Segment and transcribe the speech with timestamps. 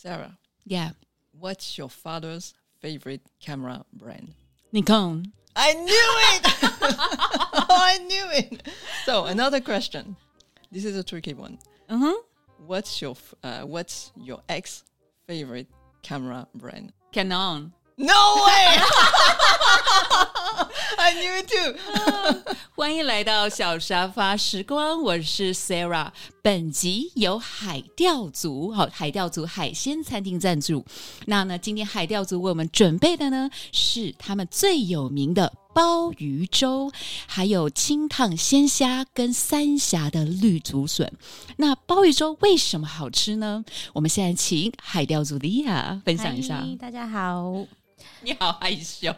[0.00, 0.90] Sarah, Yeah,
[1.32, 4.32] what's your father's favorite camera brand?
[4.70, 5.32] Nikon.
[5.56, 6.54] I knew it!
[6.62, 8.62] oh, I knew it!
[9.04, 10.14] So, another question.
[10.70, 11.58] This is a tricky one.
[11.90, 12.14] Mm-hmm.
[12.64, 14.84] What's your uh, what's your ex
[15.26, 15.66] favorite
[16.02, 16.92] camera brand?
[17.10, 17.72] Canon.
[17.96, 18.76] No way!
[20.98, 21.74] I knew it too.
[22.74, 26.10] 欢迎来到小沙发时光，我是 Sarah。
[26.42, 30.84] 本集由海钓族好海钓族海鲜餐厅赞助。
[31.26, 36.90] 那呢，今天海钓族为我们准备的呢是他们最有名的鲍鱼粥，
[37.26, 41.12] 还有清烫鲜虾跟三峡的绿竹笋。
[41.56, 43.64] 那鲍鱼粥为什么好吃呢？
[43.92, 46.60] 我们现在请海钓族的亚分享一下。
[46.60, 47.66] 嗨大家好。
[48.22, 49.14] 你好害羞，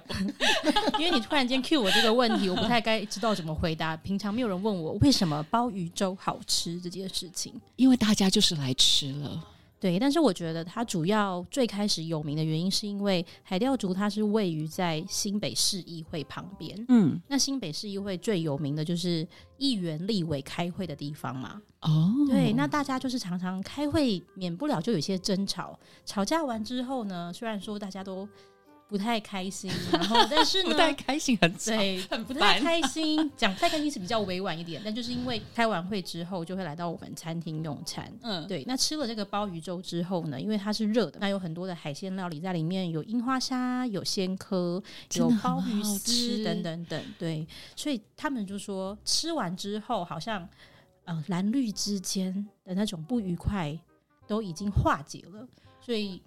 [0.98, 3.96] 因为你突然间 cue 我这个问题，我不太该知道怎么回答。
[4.02, 7.52] 平常没有人问我为什么鲍鱼粥好吃这件事情。
[7.76, 9.44] 因为大家就是来吃了。
[9.78, 16.84] 对，但是我觉得它主要最开始有名的原因，是因为海钓族它是位于在新北市议会旁边。
[16.88, 21.62] 嗯，那新北市议会最有名的就是议员、立委开会的地方嘛。
[21.80, 25.78] 哦，对，那大家就是常常开会，免不了就有一些争吵。
[26.04, 28.28] 吵架完之后呢，虽然说大家都
[28.90, 33.30] 不太开心， 然后但是呢，不太开心，很对，很不太开心。
[33.36, 38.12] 讲不太开心是比较委婉一点， 但就是因为开完会之后就会来到我们餐厅用餐。
[38.22, 44.82] 嗯，对，那吃了这个鲍鱼粥之后呢，因为它是热的，那有很多的海鲜料理在里面，有樱花虾、有鲜科、
[45.14, 47.00] 有鲍鱼丝等等等。
[47.16, 47.46] 对，
[47.76, 50.48] 所以他们就说吃完之后，好像
[51.04, 53.78] 呃蓝绿之间的那种不愉快
[54.26, 55.46] 都已经化解了，
[55.80, 56.20] 所以。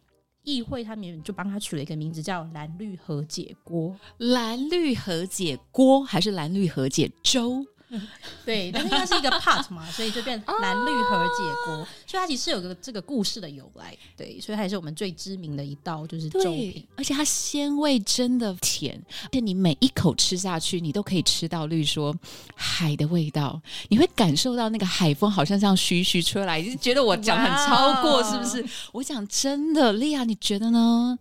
[0.43, 7.65] 议会他们就帮他取了一个名字叫“蓝绿和解锅”，蓝绿和解锅还是蓝绿和解粥？
[8.45, 16.85] 对，但是它是一个 part 嘛，所以就变蓝绿和解锅，所以它其实有个这个故事的由来，对，所以它也是我们最知名的一道就是粥品。
[16.95, 22.15] 而且它鲜味真的甜，而且你每一口吃下去，你都可以吃到，例如说
[22.55, 28.65] 海的味道，你会感受到那个海风好像这样徐徐吹来，就觉得我讲很超过，是不是？
[28.91, 31.17] 我讲真的，莉亚，你觉得呢？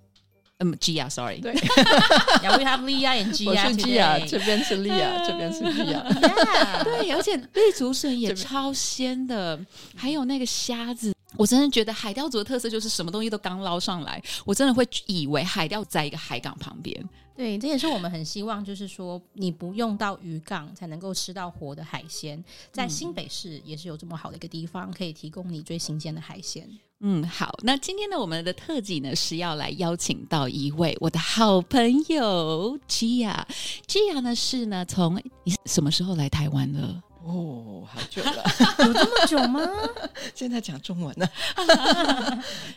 [0.63, 1.53] 嗯，G 啊，sorry，对，
[2.41, 6.03] Yeah, we have Leah and Gia 是 Gia，这边是 Lia，这边是 Gia。
[6.03, 9.59] Yeah， 对，而且绿竹笋也超鲜的，
[9.97, 11.13] 还有那个虾子。
[11.37, 16.95] 我真的觉得海钓族的特色就是什么东西都刚捞上来，我真的会以为海钓在一个海港旁边。
[17.35, 26.69] 对，这也是我们很希望，就是说你不用到渔港才能够吃到活的海鲜，在新北市也是有这么好的一个地方，可以提供你最新鲜的海鲜。
[27.05, 33.45] 嗯，好，那今天呢，我们的特辑呢是要来邀请到一位我的好朋友 Gia。
[33.89, 37.03] Gia 呢是呢从你什么时候来台湾的？
[37.25, 38.45] 哦，好久了，
[38.87, 39.61] 有这么久吗？
[40.35, 41.29] 现在讲中文了。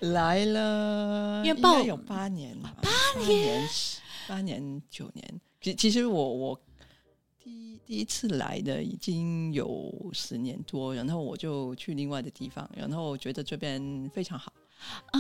[0.14, 3.68] 来了，因为报应该有八年了吧，八年，
[4.28, 5.42] 八年九年。
[5.62, 6.62] 其其实我我
[7.44, 14.54] 第一第一次来的已经有十年多，然后我就去另外的地方，然后觉得这边非常好，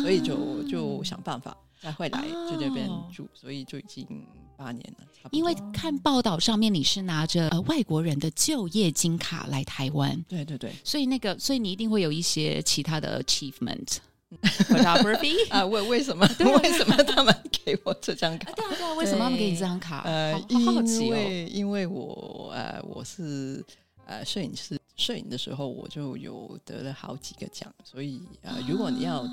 [0.01, 4.07] 所以就就想办法再回来就这边哦住，所以就已经
[4.55, 5.37] 八年了，差不多。
[5.37, 13.97] 因为看报道上面你是拿着呃外国人的就业金卡来台湾，对对对所以那个，所以你一定会有一些其他的 achievement。
[14.41, 16.27] Photography 啊，为为什么
[16.61, 18.51] 为什么他们给我这张卡？
[18.55, 20.01] 对啊，对啊，为什么他们给你这张卡？
[20.05, 20.83] 呃，因哦。
[21.11, 23.63] 为因为我呃我是
[24.05, 29.29] 呃摄影师，摄影的时候我就有得了好几个奖，所以呃如果你要啊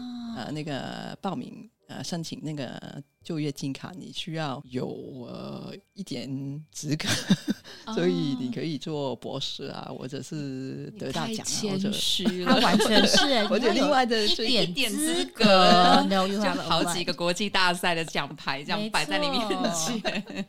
[0.47, 4.87] 呃那个报名呃申请那个就业金卡，你需要有
[5.29, 6.29] 呃一点
[6.71, 7.09] 资格，
[7.95, 16.03] 所以你可以做博士啊，或者是得大奖啊，或者谦虚他 了，完全是，或者另外的一最点点资资格
[16.63, 20.45] 好几个国际大赛的奖牌这样摆在你面前。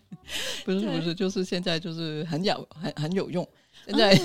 [0.63, 3.47] 不是不是，就是现在就是很有很很有用。
[3.85, 4.15] 现在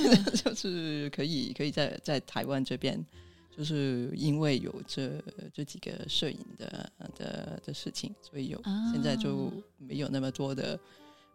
[0.45, 3.05] 就是可以可以在在台湾这边，
[3.59, 5.21] 就是因为有这
[5.53, 10.79] 这几个摄影的的的事情，所以有、啊现在就没有那么多的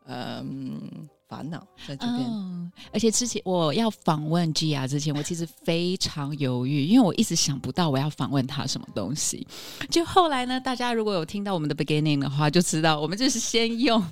[0.06, 2.20] 嗯烦恼在这边。
[2.20, 9.48] 嗯，而且之前我要访问 Gia 之前，我其实非常犹豫，因为我一直想不到我要访问他什么东西。
[9.90, 14.04] 就后来呢，大家如果有听到我们的 beginning 的话，就知道我们就是先用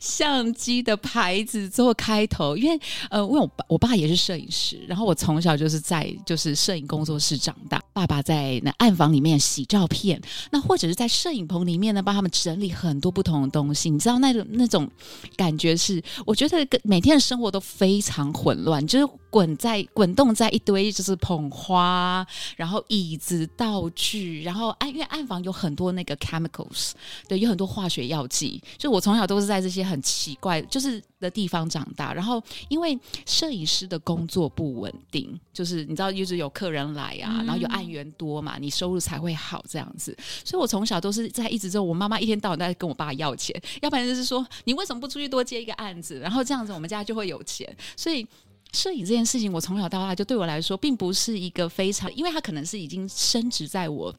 [0.00, 2.80] 相机的牌子做开头，因为
[3.10, 13.90] 呃，因为我爸我爸也是摄影师，然后我从小就是在就是摄影工作室长大，爸爸在那暗房里面洗照片，那或者是在摄影棚里面呢，帮他们整理很多不同的东西。
[13.90, 14.88] 你知道那种那种
[15.36, 22.26] 感觉是，我觉得每天的生活都非常混乱，就是滚在滚动在一堆就是捧花，
[22.56, 26.92] 然后椅子、道具，然后暗因为暗房有很多那个 chemicals，
[27.26, 28.62] 对，有很多化学药剂。
[28.76, 40.16] 就我从小都是在这些很奇怪就是的地方长大，然后因为摄影师的工作不稳定，就是你知道，一直有客人来啊，然后有案源多嘛，你收入才会好这样子。
[40.44, 47.76] 所以我从小都是在一直之后，我妈妈一天到晚在跟我爸要钱，要不然就是说你为什么不出去多接一个案子，然后这样子我们家就会有钱。
[47.96, 48.26] 所以
[48.72, 54.14] 摄影这件事情，我从小到大就对我来说，并不是一个非常，因为它可能是已经升值在我。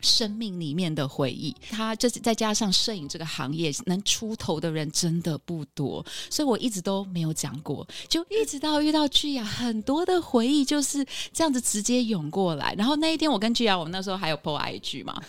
[0.00, 12.74] 生命里面的回忆，他就是再加上摄影这个行业能出头的人真的不多，所以我一直都没有讲过，就一直到遇到剧雅，很多的回忆就是这样子直接涌过来。
[12.76, 15.20] 然后那一天我跟剧雅，我们那时候还有 po IG 嘛。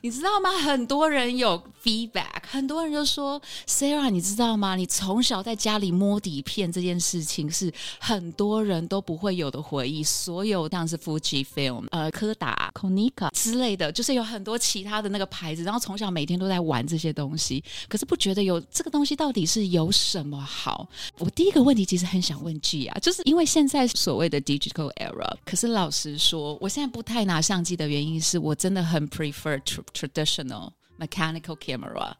[0.00, 0.50] 你知道吗？
[0.52, 4.76] 很多人有 feedback，很多人就说：“Sarah，你知道吗？
[4.76, 10.02] 你从小在家里摸底片这件事情是很多人都不会有的回忆。
[10.02, 15.62] 所有当然是 Fuji Film、呃柯达、Konica 之类的，就是有很多其他的那个牌子。
[15.62, 20.88] 然后从小每天都在玩这些东西，可是不觉得有这个东西到底是有什么好？
[21.18, 29.58] 我第一个问题其实很想问 G 啊，就是因为现在所谓的 digital era，可是老实说，我现在不太拿相机的原因是我真的很 prefer。
[29.92, 32.12] Traditional mechanical camera，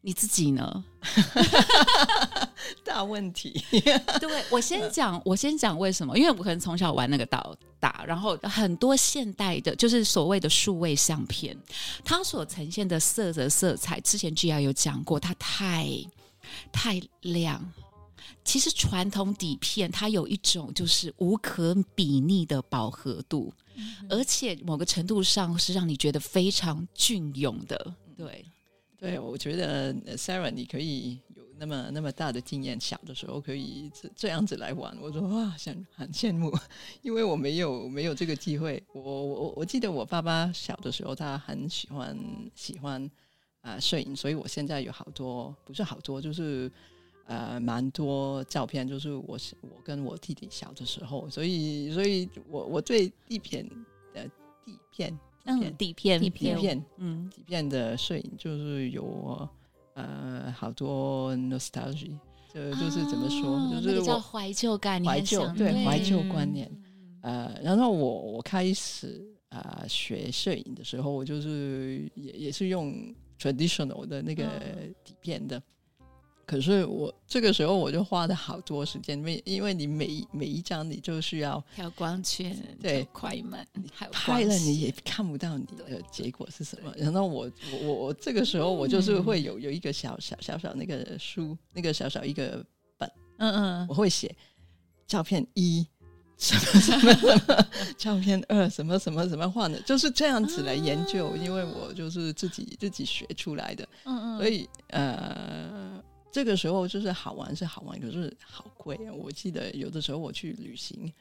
[0.00, 0.84] 你自己呢？
[2.84, 3.62] 大问题。
[4.20, 6.16] 对我先讲，我先讲为什么？
[6.16, 11.56] 因为我可能从小玩那个导打，然后很多现代的，就是所谓的数位相片，
[12.04, 15.88] 它所呈现的色泽色彩，之前 G R 有讲过，它太
[16.72, 17.72] 太亮。
[18.44, 23.52] 其实传统底片它有一种就是无可比拟的饱和度。
[24.08, 28.44] 而且某个程度上是让你觉得非常隽永的，对，
[28.98, 36.52] 对，我觉得 Sarah 你可以有那么那么大的经验，小的时候可以这这样子来玩，我说哇，想很羡慕，
[37.02, 38.82] 因为我没有没有这个机会。
[38.92, 42.18] 我我我记得我爸爸小的时候，他很喜欢
[42.54, 43.10] 喜欢
[43.60, 46.70] 啊摄影，所以我现在有好多不是好多，就是。
[47.26, 53.66] 呃，蛮多照片，就是我我跟我弟弟小的时候，所以所以我我对底片
[54.12, 54.28] 的
[54.62, 59.48] 底片，嗯，底片底片，嗯，底片的摄影就是有
[59.94, 62.10] 呃好多 nostalgia，
[62.52, 66.70] 就就是怎么说，就是叫怀旧感，怀旧对怀旧观念。
[67.22, 72.92] 呃，然后我我开始啊学摄影的时候，我就是也也是用
[73.38, 74.44] traditional 的那个
[75.02, 75.62] 底片的。
[76.46, 83.66] 可是我这个时候我就花了好多时间，因为因为你每每一张你就需要调光圈，对快门，
[84.12, 86.92] 拍了你也看不到你的结果是什么。
[86.96, 92.64] 然后我我我我这个时候我就是会有有一个小小小小那个书，那个小小一个
[92.96, 94.34] 本，嗯嗯，我会写
[95.06, 95.86] 照片一
[96.36, 97.66] 什么什么什么，
[97.96, 105.93] 照片二什么什么什么画的，就是这样子来研究，因为我就是自己自己学出来的，嗯嗯，所以呃。
[106.34, 109.12] 这个时候就是好玩是好玩，可是好贵啊！
[109.12, 111.12] 我记得有的时候我去旅行，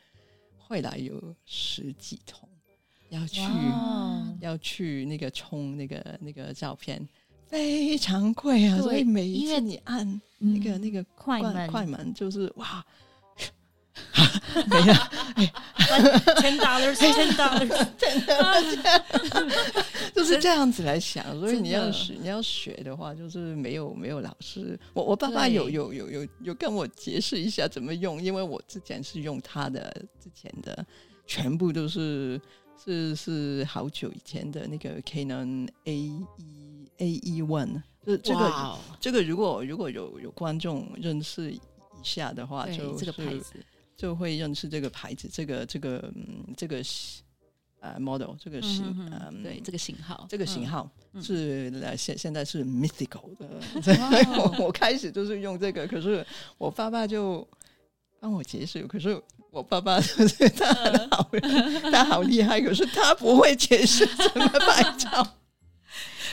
[0.57, 2.49] 会来有十几桶，
[3.09, 3.43] 要去
[4.41, 7.07] 要去那个冲那个那个照片，
[7.45, 8.79] 非常贵啊！
[8.81, 12.83] 所以每一次你按那个那个快门快门，就是哇。
[14.67, 14.95] 没了
[16.41, 16.95] ，ten dollars，
[20.13, 21.23] 就是这样子来想。
[21.39, 24.79] 所以你要学，你要学的话，就是没有没有老师。
[24.93, 30.85] 我我爸爸有有有有有跟我解释一下怎么用，因为我之前是用他的之前的，
[31.25, 32.39] 全部都是
[32.83, 36.25] 是是好久以前的那个 Canon A 一
[36.97, 37.81] A E One。
[38.05, 41.59] 这这个这个如果如果有有观众认识一
[42.03, 43.53] 下的话，就这个牌子。
[43.95, 46.81] 就会认识这个牌子，这个这个嗯，这个
[47.79, 50.89] 呃 model，这个型，嗯，对，这个型号，这个型号
[51.21, 53.47] 是现现在是 mythical 的。
[54.37, 56.25] 我我开始就是用这个，可是
[56.57, 57.47] 我爸爸就
[58.19, 59.21] 帮我解释，可是
[59.51, 59.99] 我爸爸
[60.55, 61.29] 他很好，
[61.91, 65.35] 他好厉害，可是他不会解释怎么拍照。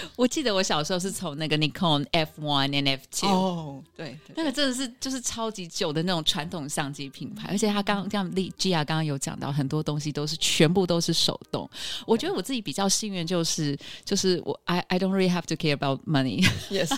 [0.16, 11.68] 我记得我小时候是从那个 Nikon F one and F two 哦，对，那个真的是就是超级久的那种传统相机品牌，而且他刚像丽 Gia 刚刚有讲到很多东西都是全部都是手动。
[12.06, 16.46] 我觉得我自己比较幸运，就是就是我 I I don't really have to care about money。
[16.70, 16.90] Yes，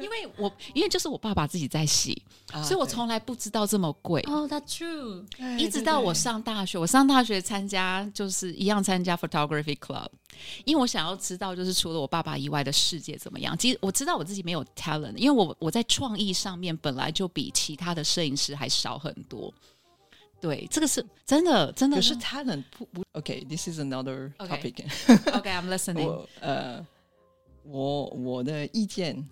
[0.00, 2.22] 因为我因为就是我爸爸自己在洗，
[2.52, 4.20] 啊所以我从来不知道这么贵。
[4.28, 5.58] 哦、t h a t true。
[5.58, 10.08] 一直到我上大学，我上大学参加就是一样参加 photography club，
[10.64, 13.56] 因为我想要知道就是除了我爸爸以外的世界怎么样。
[13.58, 19.52] 其实我知道我自己没有 talent，因为我我在创意上面本来就比其他的摄影师还少很多。
[20.40, 24.74] 对，这个是真的，真的可是 talent 不不，OK，this、is another topic。
[25.32, 26.04] OK，I'm、 listening。
[26.04, 26.84] 我呃，
[27.62, 29.24] 我我的意见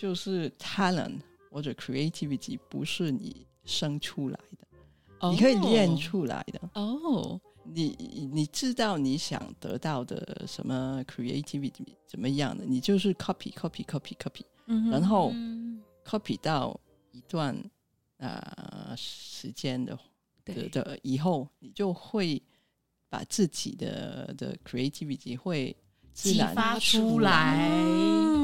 [0.00, 6.58] 就是 talent 或者 creativity 不是你生出来的，你可以练出来的。
[6.72, 7.94] 哦，你
[8.32, 14.42] 你知道你想得到的什么 creativity 怎么样的，你就是 copy copy copy copy，
[14.90, 16.80] 然后嗯 copy 到
[17.12, 17.54] 一段
[18.16, 19.98] 呃时间的
[20.46, 22.42] 的的以后，你就会
[23.10, 25.76] 把自己的的 creativity 会
[26.14, 28.39] 自激然发出来。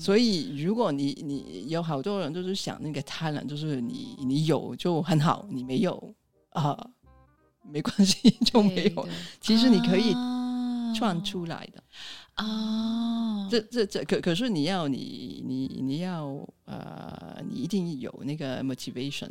[0.00, 6.14] 所以，如果你你有好多人就是想那个 talent，就是你你有就很好，你没有
[6.50, 6.76] 啊、
[7.62, 9.08] 没关系就没有。
[9.40, 10.12] 其实你可以
[10.96, 11.82] 创出来的。
[12.34, 16.26] 啊，这这这可可是你要你你你要
[16.64, 19.28] 呃，你一定有那个 motivation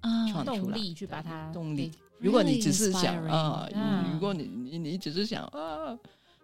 [0.00, 0.28] 啊。
[0.28, 1.90] 创出来动力去把它动力。
[2.18, 5.98] 如果你只是想啊，嗯如果你你你只是想啊，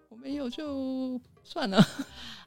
[0.08, 1.80] 我没有就算了，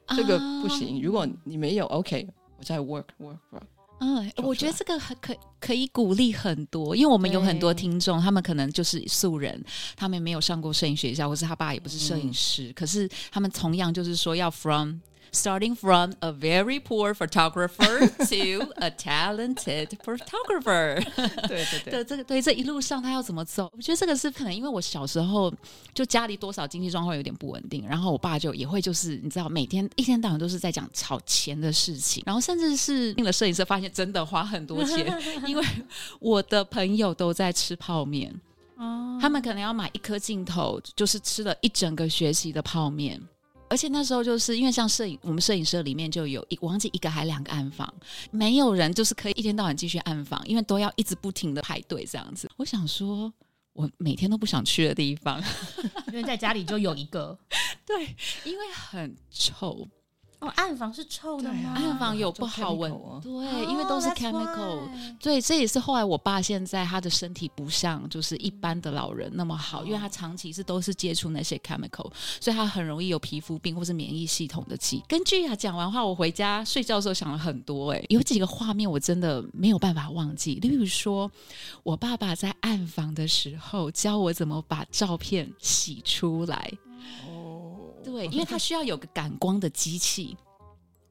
[0.08, 1.00] 这个不行。
[1.02, 3.62] 如果你没有，OK，我在 work work work。
[3.98, 9.58] 嗯，我觉得这个很可可以鼓励很多，因为我们有很多听众，他们可能就是素人，
[9.96, 14.98] 他们没有上过摄影学校，或是他爸也不是摄影师，可是他们同样就是说要 from
[15.32, 21.02] starting from a very poor photographer to a talented photographer
[21.48, 23.70] 对 对对，的这个对这一路上他要怎么走？
[23.76, 25.52] 我觉得这个是可能因为我小时候
[25.94, 35.06] 就家里多少经济状况有点不稳定，然后我爸就也会就是你知道每天一天到晚都是在讲炒钱的事情，然后甚至是进了摄影社发现真的花很多钱，
[35.46, 35.64] 因为
[36.20, 38.34] 我的朋友都在吃泡面，
[38.76, 43.20] 哦他们可能要买一颗镜头，就是吃了一整个学期的泡面。
[43.68, 47.92] 而且那时候就是因为像摄影，我们摄影社里面就有一我忘记一个还两个暗房，
[48.30, 52.50] 没有人就是可以一天到晚继续暗房，因为都要一直不停的排队这样子。
[52.56, 53.32] 我想说，
[53.72, 55.42] 我每天都不想去的地方，
[56.08, 57.38] 因为在家里就有一个。
[57.84, 59.86] 对，因为很臭，
[60.38, 61.72] 哦，暗房是臭的吗？
[61.74, 63.30] 暗房有不好闻对，
[63.70, 64.80] 因为都是 chemical。
[65.18, 75.02] 对，这也是后来我爸现在他的身体不像就是一般的老人那么好，因为他长期是都是接触那些 chemical，所以他很容易有皮肤病或是免疫系统的疾。
[75.08, 81.30] 跟剧雅讲完话，我回家睡觉的时候想了很多、哎，有几个画面我真的没有办法忘记，例如说
[81.82, 86.85] 我爸爸在暗房的时候教我怎么把照片洗出来，哦，
[88.06, 90.36] 对， 因为它需要有个感光的机器，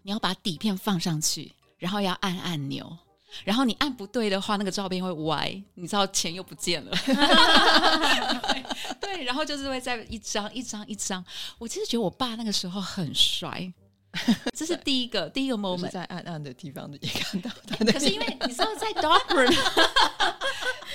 [0.01, 2.97] 你要把底片放上去，然后要按按钮，
[3.43, 6.91] 然后你按不对的话，那个照片会歪，你知道钱又不见了。
[9.01, 11.23] 对，然后就是会在一张一张一张。
[11.57, 13.71] 我其实觉得我爸那个时候很帅，
[14.55, 15.89] 这是第一个第一个 moment。
[15.89, 17.91] 在暗暗的地方也看到他的。
[17.91, 19.53] 可是因为你知道在 dark room，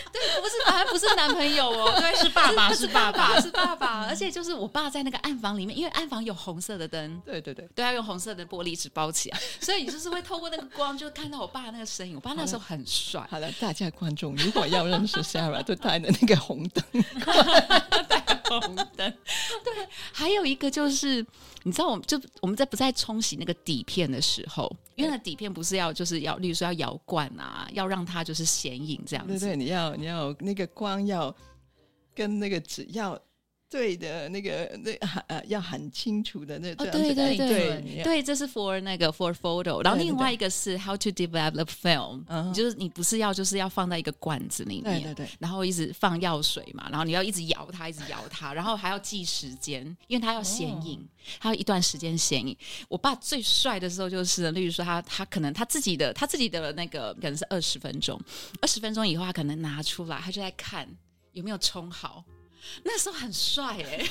[0.12, 12.14] 对，不是反正不是男朋友哦， 对，是爸爸是爸爸，是爸爸，而且就是我爸在那个暗房里面，因为暗房有红色的灯，对对对，都，要用红色的玻璃纸包起来，所以你就是会透过那个光，就看到我爸那个身影。
[12.16, 16.84] 我爸那时候很帅，好了，大家观众如果要认识 Sarah，就带的那个红灯。
[18.50, 19.14] 红灯。
[19.64, 21.24] 对，还有一个就是，
[21.62, 29.38] 你知道，我们就我们在不在冲洗那个底片的时候，因为那底片不是要就是要，例如说要摇罐啊，要让它就是显影这样子。
[29.38, 31.34] 对对，你要你要那个光要
[32.14, 33.20] 跟那个纸要
[33.70, 51.08] 对的那个那很呃要很清楚的那对对哎对对，这是 for 那个 for photo，然后另外一个是 how to develop film，、嗯就是你不是要就是要放在一个罐子里面，对对对，然后一直放药水嘛，然后你要一直摇它，一直摇它，然后还要记时间，因为它要显影，
[51.38, 52.56] 它要一段时间显影。
[52.88, 58.20] 我爸最帅的时候就是，例如说他他可能他自己的他自己的那个可能是二十分钟，
[58.60, 60.88] 二十分钟以后他可能拿出来，他就在看
[61.34, 62.24] 有没有冲好。
[62.84, 64.06] 那时候很帅哎、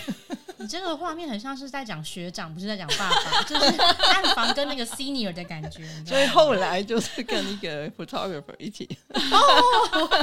[0.60, 5.88] 你这个画面很像是在讲学长，不是在讲爸爸，就是暗房跟那个 senior 的感觉。
[6.06, 10.20] 所以后来就是跟一个 photographer 一起，another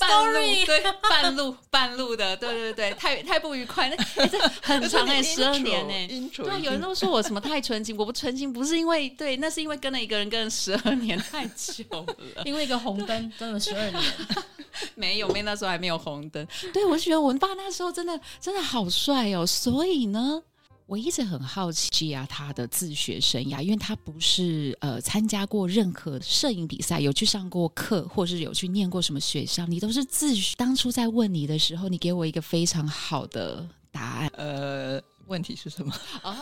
[0.00, 12.42] 半 story 路对半路半路的，对对对，太太不愉快，那、欸、这很长哎、十二年呢、intro，对，有人都说我什么太纯情，我不纯情，不是因为对，那是因为跟了一个人跟了十二年太久了。
[12.44, 14.02] 因为一个红灯跟了十二年，
[14.96, 16.44] 没有，没那时候还没有红灯。
[16.72, 19.46] 对，我就觉得我爸那时候真的真的好帅哦。
[19.46, 20.42] 所以呢，
[20.86, 30.54] 我我一直很好奇啊，他的自学生涯，因为他不是呃参加过任何摄影比赛，有去上过课，或是有去念过什么学校，你都是自学。
[30.58, 34.30] 当初在问你的时候，你给我一个非常好的答案。
[34.36, 35.94] 呃，问题是什么？
[36.24, 36.36] 哦，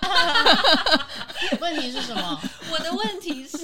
[1.60, 2.40] 问题是什么？
[2.70, 3.58] 我的问题是。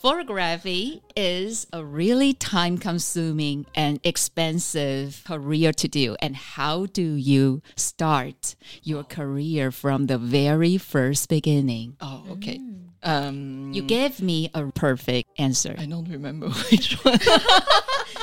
[0.00, 6.16] Photography is a really time consuming and expensive career to do.
[6.22, 11.98] And how do you start your career from the very first beginning?
[12.00, 12.58] Oh, okay.
[13.02, 15.74] Um, You gave me a perfect answer.
[15.78, 17.18] I don't remember which one.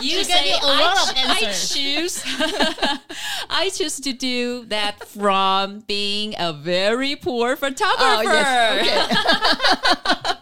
[0.02, 1.74] You She gave you a lot of answers.
[1.74, 2.24] I choose
[3.50, 7.98] I choose to do that from being a very poor photographer.
[8.00, 10.37] Oh, yes, okay.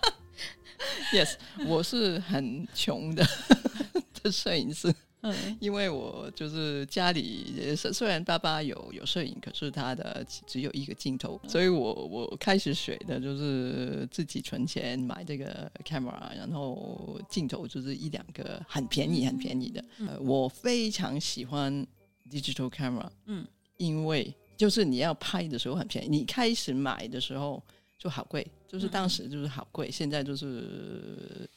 [1.15, 1.35] Yes，
[1.67, 3.25] 我是很穷的
[4.21, 19.83] 的摄影师，嗯 因为我就是家里呃虽虽然爸爸有有摄影，可是他的只只有一个镜头，所以我我开始学的就是自己存钱买这个 camera，然后镜头就是一两个很便宜很便宜的。
[19.99, 21.85] 呃，我非常喜欢
[22.29, 23.45] digital camera，嗯，
[23.77, 27.61] 因为就是你要拍的时候很便宜，你开始买的时候
[27.97, 31.49] 就好贵，就是当时就是好贵，现在就是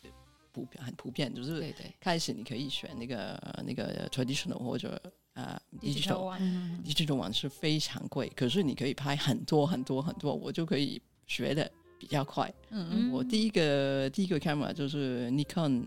[0.52, 5.00] 普遍很普遍，就是对对，开始你可以选那个那个 traditional 或者
[5.34, 6.82] 呃 digital One 嗯。
[6.84, 12.52] digital 网是非常贵，可是你可以拍很多很多很多，我就可以学的比较快。
[12.70, 13.10] 嗯。
[13.12, 15.86] 我第一个第一个 camera 就是 Nikon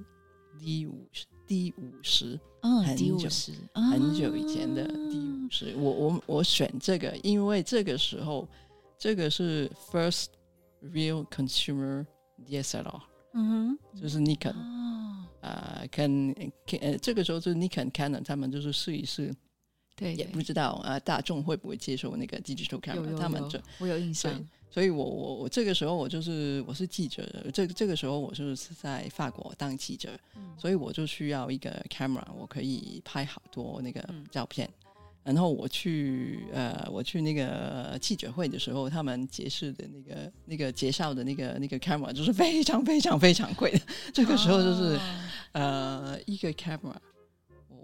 [0.59, 1.07] D 五
[1.47, 4.93] D 五十，嗯，很久第五十，很久以前的啊。
[5.09, 8.47] D 五十，我我我选这个，因为这个时候
[8.97, 10.27] 这个是 first
[10.81, 12.05] real consumer
[12.45, 13.01] DSLR，
[13.33, 13.99] 嗯哼。
[14.01, 16.33] 就是 Nikon 哼，哦，啊、跟
[16.81, 19.33] 呃这个时候就是 Nikon、Canon 他们就是试一试，
[19.95, 24.33] 对，也不知道啊、大众会不会接受那个 digital camera，他们就我有印象，，
[24.69, 30.55] 所以我我我这个时候我就是我是记者，这这个时候我就是在法国当记者，嗯。
[30.57, 34.25] 所以我就需要一个 camera，我可以拍好多那个嗯。
[34.31, 34.69] 照片。
[35.23, 43.79] 然后我去呃，我去那个记者会的时候，他们解释的那个那个介绍的那个那个 camera 就是非常非常非常贵的。
[44.13, 44.99] 这个时候就是、哦
[45.53, 46.95] 呃，一个 camera 我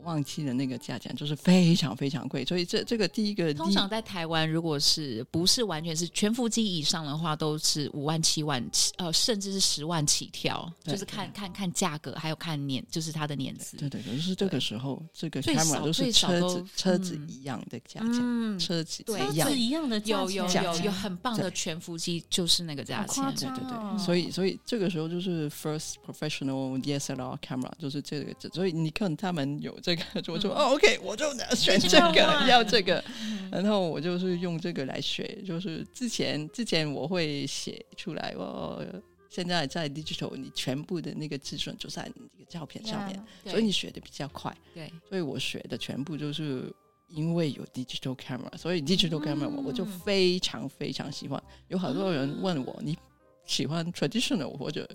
[0.07, 2.45] 忘记了那个价钱，就是非常非常贵。
[2.45, 13.75] 所以这这个第一个通常在台湾，如果是不是完全是全幅机以上的话，都是五万、七万起，呃，甚至是十万起跳，就是看看看价格，还有看年，就是它的年资。
[13.75, 23.21] 对对，就是这个时候这个最 camera 少都是最少都车子车子嗯一样的价钱，嗯，车子对一样车子一样的价有有有有很棒的全幅机，就是那个价钱。
[23.35, 33.03] 对对对，哦所以所以这个时候就是 first professional DSLR camera，就是这个，所以你看他们有这个，我说、哦，OK，我就选这个， 要这个，
[33.51, 38.85] 然后我就是用这个来学，就是之前之前我会写出来，我
[39.29, 46.73] 现在在 digital，你全部的那个字准就在你这个照片上面，对所以你学的比较快，对，所以我学的全部就是。
[47.09, 49.99] 因为有 digital camera，所以 digital camera 我我就嗯。
[50.01, 51.41] 非常非常喜欢。
[51.69, 52.97] 有好多人问我，你
[53.45, 54.85] 喜欢 traditional 或者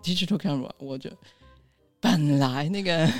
[0.00, 1.10] digital camera，我就
[1.98, 3.12] 本来那个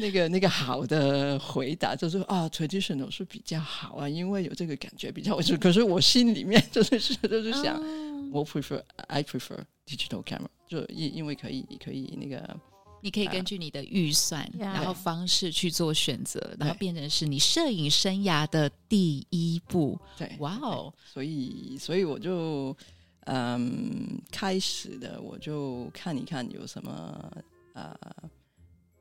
[0.00, 5.34] 那个那个好的回答就是啊，traditional 是比较好啊，因为有这个感觉比较。
[5.34, 12.56] 我 就可是我心里面就是是就是想，哦我 prefer I prefer digital camera，就因因为可以可以那个
[13.00, 19.98] 你可以根据你的预算，Yeah 然后方式去做选择，然后对变成是你摄影生涯的第一步。
[20.16, 22.76] 对，哇哦，所以所以我就
[23.24, 27.32] 嗯开始的我就看一看有什么
[27.72, 27.96] 呃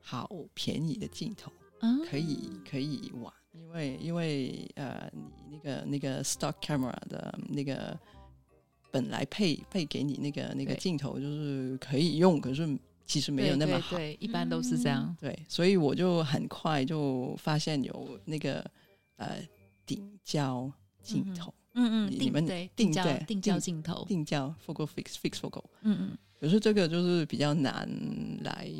[0.09, 7.99] 好便宜的镜头嗯可以可以玩，因为因为呃你那个那个 stock camera 的那个
[8.89, 13.97] 本来配配给你那个那个镜头就是可以用，可是其实没有那么好。
[13.97, 15.13] 对，对，一般都是这样。
[15.19, 18.65] 对，所以我就很快就发现有那个
[19.17, 19.45] 呃
[19.85, 20.71] 顶焦
[21.03, 22.91] 镜头，嗯嗯，你你们定对定
[23.25, 26.17] 定焦镜头，定焦 focal fix fix focal，嗯嗯。
[26.39, 27.89] 可是这个就是比较难
[28.43, 28.71] 来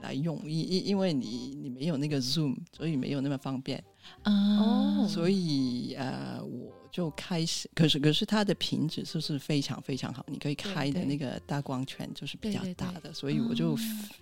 [0.00, 3.82] 来用，因因因为你你没有那个 zoom，所以没有那么方便。
[4.24, 5.06] 哦。
[5.08, 13.78] 所以呃，我就开始，可是可是它的品质就是非常非常好，你可以开的那个大光圈就是比较大的，对所以我就哦。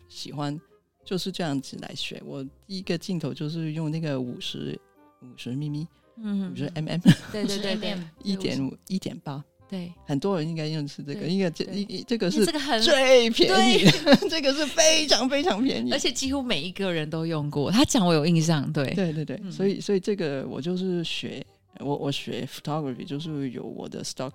[0.08, 0.58] 喜欢
[1.04, 2.22] 就是这样子来学。
[2.24, 4.78] 我第一个镜头就是用那个五十
[5.22, 6.98] 五十咪咪嗯五十 mm
[7.30, 17.70] 对对对对，一点五一点八，对，很多人应该用的是这个，对因为这一一这个是这个很最便宜的， 这个是非常非常便宜，而且几乎每一个人都用过。
[17.70, 19.52] 他讲我有印象，对，对对对，嗯。
[19.52, 21.44] 所以所以这个我就是学
[21.80, 24.32] 我我学 photography 就是有我的 stock，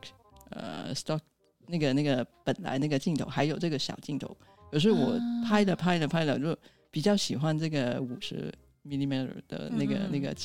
[0.52, 1.20] 呃，stock
[1.68, 4.36] 那个那个本来那个镜头，还有这个小镜头。
[4.72, 6.56] 可是我拍了拍了拍了，就
[6.92, 8.52] 比较喜欢这个五十
[8.88, 10.36] millimeter 的那个、那个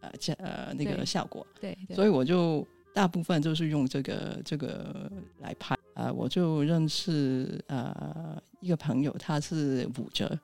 [0.00, 1.46] 呃呃那个效果。
[1.60, 5.76] 对，所以我就大部分就是用这个这个来拍。
[5.94, 10.38] 啊，我就认识呃一个朋友，他是舞者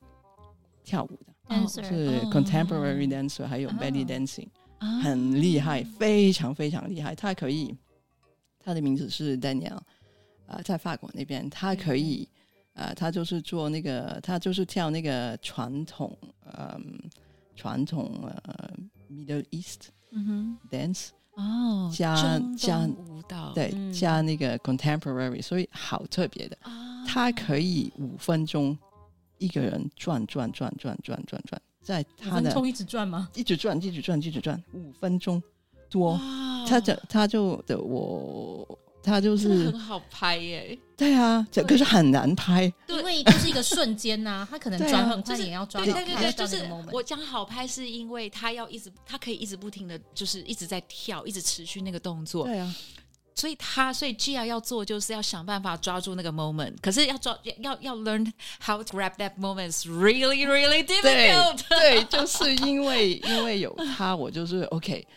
[0.85, 4.48] 跳舞的，是 contemporary dancer，还有 belly dancing，
[5.02, 7.14] 很厉害，非常非常厉害。
[7.14, 7.74] 他可以，
[8.59, 9.78] 他的名字是 Daniel，
[10.46, 12.28] 啊，在法国那边，他可以，
[12.74, 16.14] 呃，他就是做那个，他就是跳那个传统，
[16.59, 17.00] 嗯，
[17.54, 18.70] 传统呃
[19.11, 21.09] Middle East 嗯哼 dance。
[21.37, 22.14] 哦，加
[22.57, 26.59] 加舞蹈，对，加那个 contemporary，所以好特别的。
[27.07, 28.77] 他可以五分钟
[29.38, 33.29] 一个人转转转转转转转，在他的一直转吗？
[33.35, 35.42] 一直转，一直转，一直转，五分钟
[35.88, 36.18] 多。
[36.68, 38.66] 他就他就的我。
[39.06, 45.82] 他就是很好拍耶，对啊，这可是很难拍，因为就是一个瞬间呐，他可能转很快也要抓。
[45.84, 52.46] 对对对，就是我讲好拍，是因为他要一直，他可以一直不停的就是一直在跳，一直持续那个动作。
[52.46, 52.74] 对啊，
[53.36, 58.28] 所以他所以 Gia 要做就是要想办法抓住那个 moment，可是要抓要要 learn
[58.60, 61.60] how to grab that moment is really really difficult。
[61.68, 65.06] 对，就是因为因为有他，我就是 OK。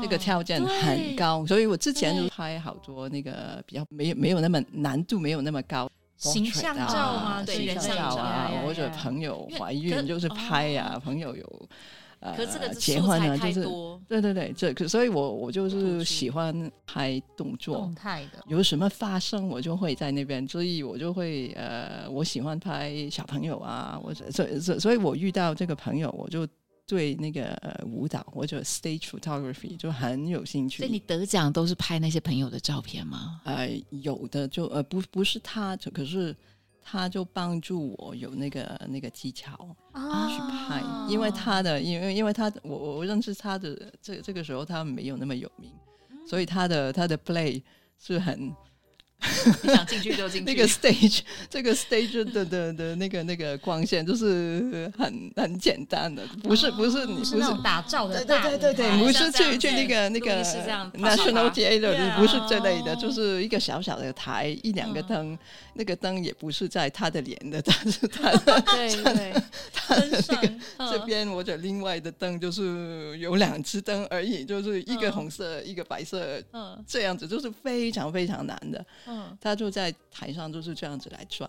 [0.00, 7.42] 那个条件很高，所以我之前就拍好多那个比较没有没有那么难度没有那么高形象照吗？
[7.44, 11.68] 对，形象照啊，或者朋友怀孕就是拍呀，朋友有
[12.20, 12.34] 呃
[12.74, 13.64] 结婚呢，就是
[14.08, 17.78] 对对对，这可所以我我就是喜欢拍动作。
[17.78, 26.46] 动态的，有什么发生我就会在那边，所以我就会呃，我喜欢拍小朋友啊，我所所所以我遇到这个朋友我就。
[26.92, 30.82] 对那个舞蹈或者 stage photography 就很有兴趣。
[30.82, 33.40] 所以你得奖都是拍那些朋友的照片吗？
[33.44, 36.36] 呃，有的就呃不不是他，就可是
[36.82, 39.56] 他就帮助我有那个那个技巧
[39.94, 45.72] 去拍，因为他的因为因为他我我认识他的这这个时候他没有那么有名，
[46.28, 47.62] 所以他的他的 play
[47.98, 48.54] 是很。
[49.62, 50.52] 你想进去就进去。
[50.52, 60.42] 那个 stage，这个 stage 的的的那个那个光线就是很很简单的，不是不是不是打造的，对对对对，不是去去那个那个
[60.94, 65.38] national theater，不是这类的，就是一个小小的台，一两个灯，
[65.74, 69.34] 那个灯也不是在他的脸的， 但是 他的对对，
[69.72, 70.52] 他的那个
[70.90, 78.84] 这边或者另外的灯就是有两只灯而已，就是一个红色一个白色，嗯，这样子就是非常非常难的。
[79.40, 81.48] 他就在台上就是这样子来转，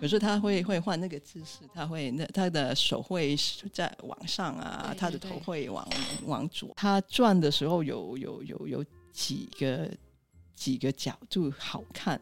[0.00, 3.36] 可是他会会换那个姿势，他会那他的手会
[3.72, 5.88] 在往上啊，他的头会往
[6.26, 6.72] 往左。
[6.76, 9.90] 他转的时候有有有有几个
[10.54, 12.20] 几个角度好看，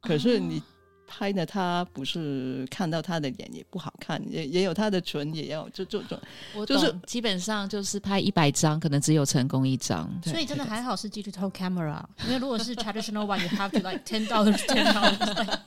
[0.00, 0.62] 可是你。
[1.08, 10.08] 拍的他不是看到他的脸也不好看，也也有他的唇也要就就就，就是基本上就是拍一百张，可能只有成功一张。
[10.22, 15.58] 所以真的还好是 digital camera， 因为如果是 traditional one，you have to like ten dollars ten dollars。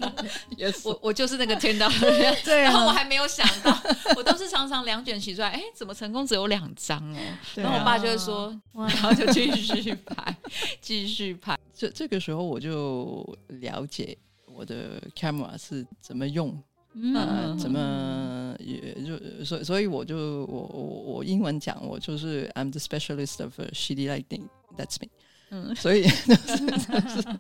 [0.86, 3.76] 我我就是那个 ten dollars，对然后我还没有想到，
[4.16, 7.18] 我都是常常两卷洗出来，哎，怎么成功只有两张哦？
[7.56, 10.38] 然后我爸就会说，然后就继续拍，
[10.80, 11.58] 继续拍。
[11.74, 14.16] 这这个时候我就了解。
[14.62, 16.56] 我的 camera 是怎么用？
[17.16, 20.84] 呃，怎么也就所以，所以我就我我
[21.16, 24.44] 我英文讲，我就是 I'm the specialist of shitty lighting.
[24.78, 25.10] That's me.
[25.50, 27.40] 嗯，所以 就是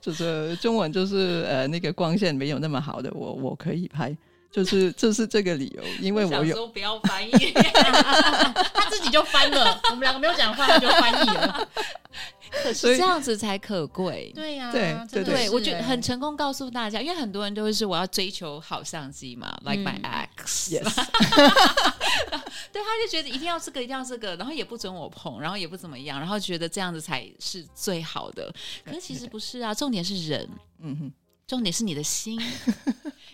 [0.00, 4.16] 就是中文就是呃那个光线没有那么好的，我我可以拍，
[4.52, 7.32] 就是 就是这个理由，因为我有不要翻译，
[8.72, 11.68] 他自己就翻了，我们两个没有讲话，他就翻译了。
[12.62, 20.70] 可是这样子才可贵，对呀，对对对，我觉得很成功，告诉大家，因为很多人都会是我要追求好相机嘛，like my ex，
[22.72, 28.52] 对，他就觉得一定要这个，一定要这个，然后也不准我碰，然后也不怎么样，然后觉得这样子才是最好的。
[28.84, 30.48] 可是其实不是啊，重点是人，
[30.80, 31.12] 嗯哼，
[31.52, 32.40] 重点是你的心。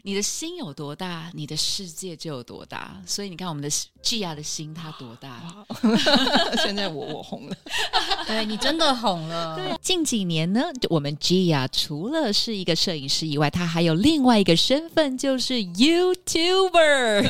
[0.02, 3.00] 你的心有多大，你的世界就有多大。
[3.06, 3.68] 所以你看，我们的
[4.02, 5.54] Gia 的心它多大？
[6.64, 7.56] 现在我我红了，
[8.26, 9.56] 对你真的红了。
[9.56, 17.28] 对，近几年呢，我们 Gia 除了是一个摄影师以外，他还有另外一个身份，就是 YouTuber。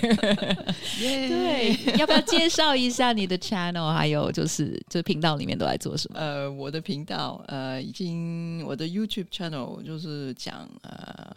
[1.01, 3.93] 对，要不要介绍一下你的 channel？
[3.93, 6.21] 还有就是这频道里面都在做什么？
[6.21, 11.37] 呃，我的频道呃，已经我的 YouTube channel 就是讲呃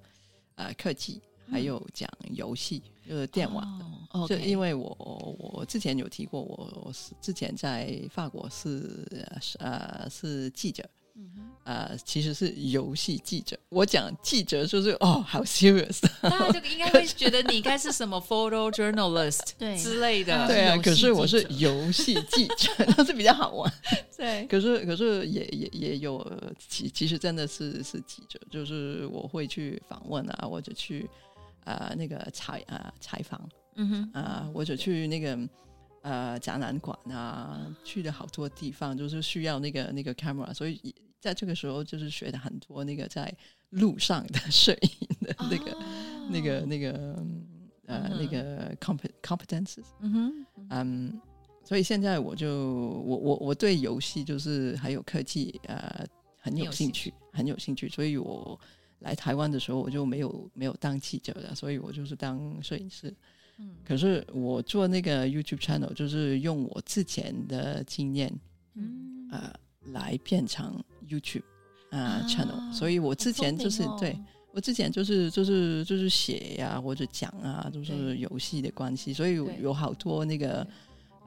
[0.56, 1.22] 呃科技。
[1.50, 3.86] 还有讲游戏，就是电网的。
[4.12, 4.96] 哦就因为我
[5.38, 9.06] 我之前有提过，我我是之前在法国是
[9.60, 10.90] 呃是记者，
[11.64, 13.58] 呃其实是游戏记者。
[13.70, 20.76] 我讲记者就是哦，好 serious，大家就应该会觉得你应该是什么 photo journalist 对之类的，对啊。
[20.78, 23.72] 可是我是游戏记者， 那是比较好玩。
[24.18, 31.08] 对，可是可是也也也有，呃其其实真的是是记者，就是我会去访问啊，或者去
[31.66, 33.40] 呃那个采啊、采访
[33.76, 35.40] 嗯哼，啊、或者去那个
[36.02, 40.80] 呃展览馆啊，去了好多地方，就是需要那个那个 camera，所以
[41.22, 43.34] 在这个时候就是学的很多那个在
[43.70, 45.78] 路上的 摄影的那个、
[46.30, 46.92] 那个那个
[47.86, 49.86] 呃、嗯那个 compet competences。
[50.00, 51.22] 嗯哼，嗯，
[51.64, 52.50] 所以现在我就
[53.06, 56.06] 我我我对游戏就是还有科技呃
[56.38, 58.60] 很有兴趣，很有兴趣，所以我
[59.00, 63.14] 来台湾的时候我就没有没有当记者的，所以我就是当摄影师。
[63.58, 68.34] 嗯可是我做那个 YouTube channel，就是用我之前的经验
[68.74, 69.54] 嗯呃
[69.92, 71.44] 来变成 YouTube
[71.92, 74.18] 啊、啊 channel，所以我之前就是、对。
[74.54, 80.68] 我之前就是就是就是写呀、或者讲啊，就是游戏的关系，所以有有好多那个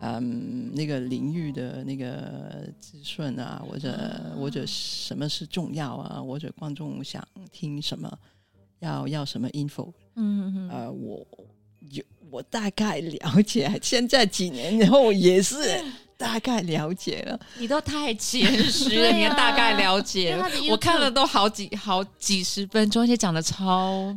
[0.02, 4.36] 嗯那个领域的那个资讯啊，或者、啊。
[4.38, 8.18] 或者什么是重要啊，或者观众想听什么，
[8.80, 11.26] 要要什么 info，嗯嗯嗯，呃，我
[11.92, 15.56] 有我大概了解，现在几年以后也是
[16.24, 17.38] 大概了解了。
[17.58, 24.14] 你都太谦虚了， 啊你的大概了解因为他的，我看了都好几好几十分钟，而且讲的超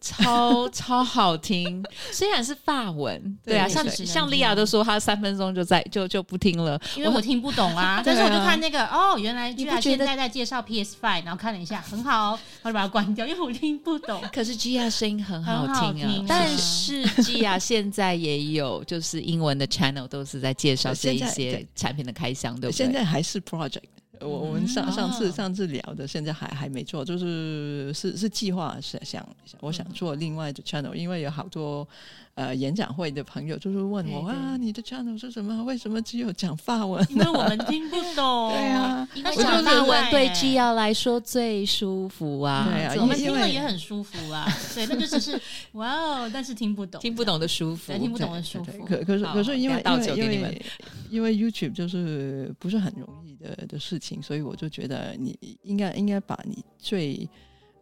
[0.00, 14.22] 超超好听， 虽然是法文，对啊，像像莉亚都说她三分钟就在就就不听了，因为我听不懂啊，但是我就看那个哦，原来居然现在在介绍 PS Five，然后看了一下，很好哦，我就把它关掉，因为我听不懂。
[14.32, 22.84] 可是 Gia 声音很好听啊，但是是 Gia 现在也有就是英文的 channel 都是在介绍这一些对产品的开箱，对不对？
[22.84, 23.82] 现在还是 project。
[24.20, 29.26] 我我们上嗯上次哦上次聊的，现在还还没做，就是是是计划是想
[29.60, 31.86] 我想做另外的 channel，因为有好多
[32.34, 35.62] 呃演讲会的朋友就是问我啊，你的 channel 是什么？
[35.64, 37.04] 为什么只有讲法文？
[37.10, 38.50] 因为我们听不懂。
[38.50, 45.40] 对啊， 因为我讲讲法文对基 Gia 来说最舒服啊，对啊我们听了也很舒服啊，对，那就只是
[45.72, 48.84] 哇哦，但是听不懂，听不懂的舒服对，，听不懂的舒服。
[48.84, 50.62] 可可是可是因为因为因给你们为
[51.10, 57.28] 因为 YouTube 就是不是很容易的的事情，所以我就觉得你应该应该把你最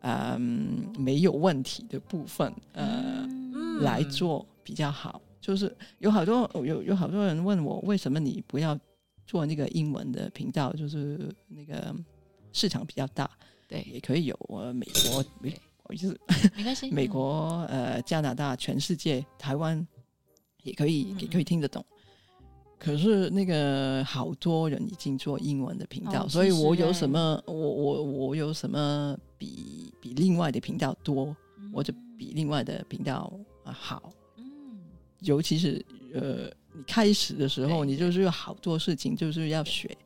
[0.00, 5.20] 嗯没有问题的部分呃、嗯来做比较好。
[5.40, 8.78] 就是有好多有有好多人问我，为什么你不要
[9.26, 10.72] 做那个英文的频道？
[10.72, 11.94] 就是那个
[12.52, 13.28] 市场比较大，
[13.66, 15.50] 对也可以有呃美国美
[15.88, 16.20] 对就是
[16.56, 19.84] 没关系，美国、呃加拿大、全世界、台湾
[20.62, 21.84] 也可以嗯也可以听得懂。
[22.84, 31.36] 可是那个好多人已经做英文的频道，哦所以我有欸什么我我我有什么比比另外的频道多，
[31.72, 34.12] 或者比另外的频道、啊好？
[34.36, 34.44] 嗯。
[35.20, 39.96] 尤其是呃，你开始的时候，你就是有好多事情就是要学，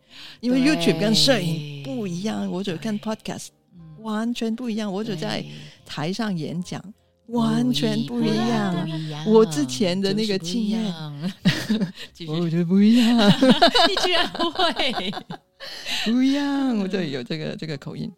[0.40, 4.02] 因为 YouTube 跟摄影不一样，或者看 Podcast 嗯。
[4.02, 5.42] 完全不一样，或者在
[5.86, 6.82] 台上演讲
[7.28, 8.74] 完全不一样。
[9.26, 10.94] 我之前的那个经验。
[12.28, 13.28] 我觉得不一样，
[13.88, 15.12] 你居然不会，
[16.04, 18.08] 不一样，我这里有这个这个口音，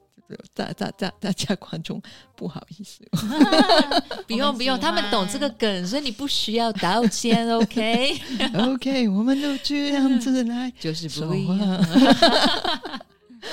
[0.53, 2.01] 大大大大家观众
[2.37, 3.01] 不好意思，
[4.29, 13.01] 不用不用，他们懂这个梗，所以你不需要道歉，OK？OK， 我们都这样子来就是说不一样，话。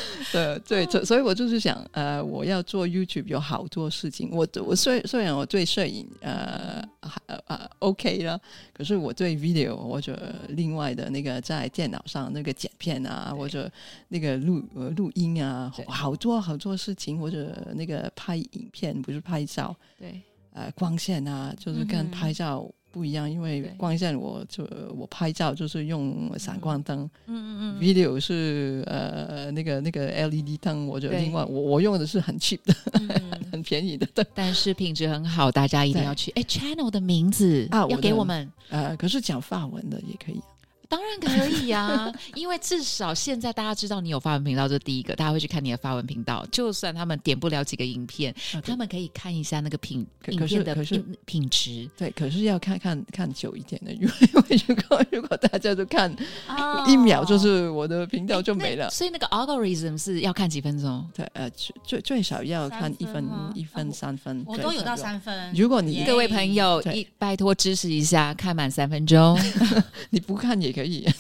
[0.32, 4.30] 对对，所所以我就是想，呃，我要做 YouTube 有好多事情。
[4.32, 8.40] 我我虽虽然我对摄影呃还呃呃 OK 了，
[8.74, 13.72] 可是我对 video 或者另外的那个在电脑上那个剪片啊，或者
[14.10, 20.22] 那个录呃录音啊，好多好多事情，或者那个拍影片不是拍照，对。
[20.58, 27.02] 呃光线啊，就是跟拍照不一样，因为对光线我就我拍照就是用闪光灯。
[27.26, 33.10] 嗯嗯嗯，video 是呃那个那个 LED 灯，我就对另外我我用的是很 cheap 的、嗯
[33.52, 34.26] 很便宜的灯。
[34.34, 36.32] 但是品质很好，大家一定要去。
[36.32, 40.40] 哎，channel 的名字要啊要给我们呃，可是讲法文的也可以，
[40.89, 46.45] 当然可以呀、 因为至少现在大家知道你有发文频道，这是第一个，大家会去看你的发文频道。
[46.52, 51.89] 就算他们点不了几个影片，啊他们可以看一下那个品可影片的可是可是品品质。
[51.98, 56.13] 对，可是要看看看久一点的，因为因为如果如果大家都看
[56.48, 58.89] 哦一秒，就是我的频道就没了。
[58.89, 61.08] 所以那个 algorithm 是要看几分钟？
[61.13, 65.54] 对，呃，最最最少要看一分一分哦三分，对我都有到三分。
[65.54, 69.39] 如果你各位朋友，一拜托支持一下，看满三分钟，
[70.12, 71.08] 你不看也可以。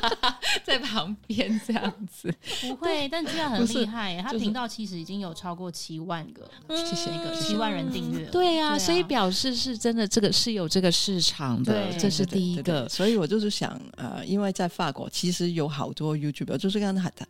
[0.64, 2.32] 在旁边这样子。
[2.60, 4.22] 不会，但这样很厉害耶。
[4.22, 8.24] 他频道其实已经有超过七万个，谢谢那个谢谢七万人订阅。
[8.26, 12.88] 对啊，所以表示是真的，这个是有这个市场的，这是第一个。
[12.88, 17.26] 所以我就是想，呃，因为在法国其实有好多 YouTuber，就是跟台台，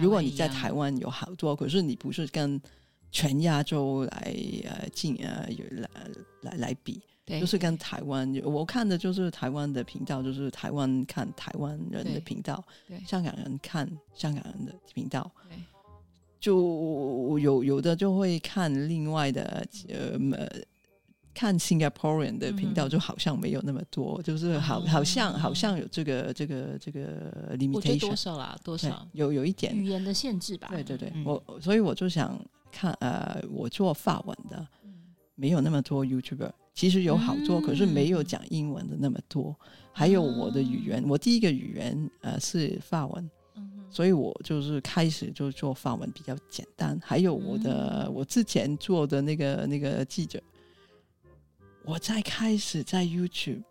[0.00, 2.60] 如果你在台湾有好多，可是你不是跟
[3.12, 5.88] 全亚洲来呃进呃有来
[6.42, 15.58] 来来比，对，就是跟台湾，我看的就是台湾的频道，就是台湾看台湾人的频道对，香港人看香港人的频道，对。
[16.38, 20.48] 就有有的就会看另外的呃呃
[21.34, 22.90] 看 Singaporean 的频道，嗯。
[22.90, 27.32] 就好像没有那么多，就是好好像好像有这个这个这个
[27.72, 30.68] 我觉得多 limitation，少啦，多少，有有一点，语言的限制吧。
[30.70, 31.24] 对对对，嗯。
[31.24, 34.64] 我所以我就想看呃，我做法文的。
[35.38, 39.56] 没有那么多 YouTuber，其实有好多，嗯可是没有讲英文的那么多。
[39.92, 47.00] 还有我的语言，我第一个语言呃是法文，嗯所以我就是开始就做法文比较简单。
[47.02, 50.38] 还有我的、我之前做的那个那个记者，
[51.82, 53.62] 我在开始在 YouTube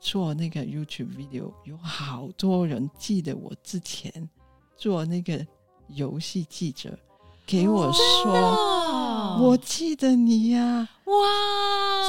[0.00, 4.10] 做那个 YouTube video，有好多人记得我之前
[4.78, 5.46] 做那个
[5.88, 6.98] 游戏记者，
[7.44, 8.32] 给我说。
[8.32, 11.14] 哦我记得你呀、哇，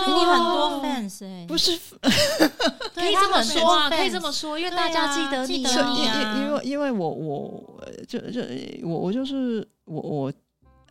[0.04, 1.78] 所以你很多 fans 哎，不是。
[2.94, 8.42] 可以这么说啊，可以这么说，因为大家记得你因因因为因为我我呃就就
[8.84, 10.34] 我我就是我我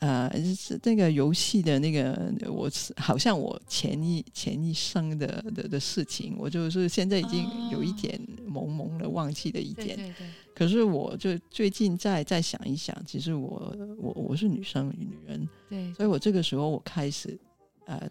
[0.00, 9.96] 呃是那个游戏的那个我是好像我前一前一生的的的事情，我就是现在已经有一点朦朦的忘记了一点。
[9.96, 17.38] 对对，可是我就最近再再想一想，其实我我我是女生女人，对所以我这个时候我开始
[17.86, 18.08] 呃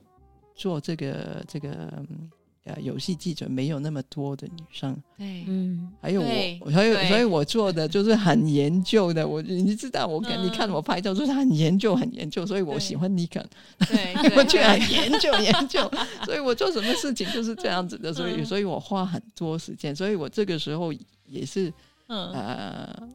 [0.56, 2.30] 做这个这个嗯
[2.66, 4.96] 呃游戏记者，没有那么多的女生。
[5.18, 9.28] 对嗯，还有我，所以所以我做的就是很研究的。
[9.28, 12.46] 我你知道，我你看我拍照，就是很研究，很研究。
[12.46, 13.44] 所以我喜欢尼肯，
[13.88, 15.90] 对， 我就很研究研究。
[16.26, 18.14] 所以我做什么事情就是这样子的。
[18.14, 19.96] 所以嗯所以我花很多时间。
[19.96, 20.94] 所以我这个时候
[21.26, 21.74] 也是
[22.08, 23.10] 嗯，呃。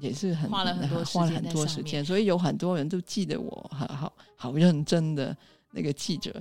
[0.00, 5.36] 也是很花了很多时花了很多时间，所以有很多人都记得我好好好认真的
[5.72, 6.32] 那个记者，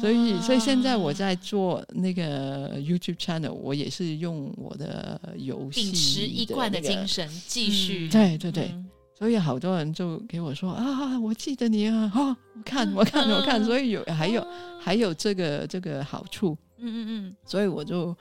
[0.00, 8.86] 所以，所以现在我在做那个 YouTube channel，我也是用我的游戏秉持一贯的精神继续，对对对，嗯。
[9.16, 13.64] 所以好多人就给我说啊，我记得你啊，哦，我看我看我看，嗯。
[13.64, 14.46] 所以有还有
[14.80, 17.36] 还有这个这个好处，嗯嗯嗯。
[17.44, 18.16] 所以我就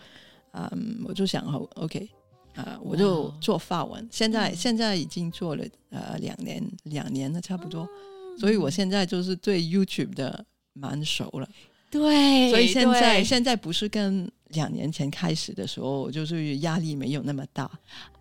[0.52, 2.10] 嗯，我就想好 OK。
[2.56, 4.56] 啊、我就做法文，现在、嗯。
[4.56, 11.48] 现在已经做了呃两年，两年了差不多，嗯，所以我现在就是对 YouTube 的蛮熟了。
[11.90, 17.70] 对，所以现在现在不是跟两年前开始的时候，就是压力没有那么大，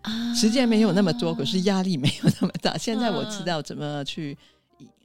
[0.01, 2.77] 啊时间没有那么多，可是压力没有那么大。
[2.77, 4.37] 现在我嗯知道怎么去。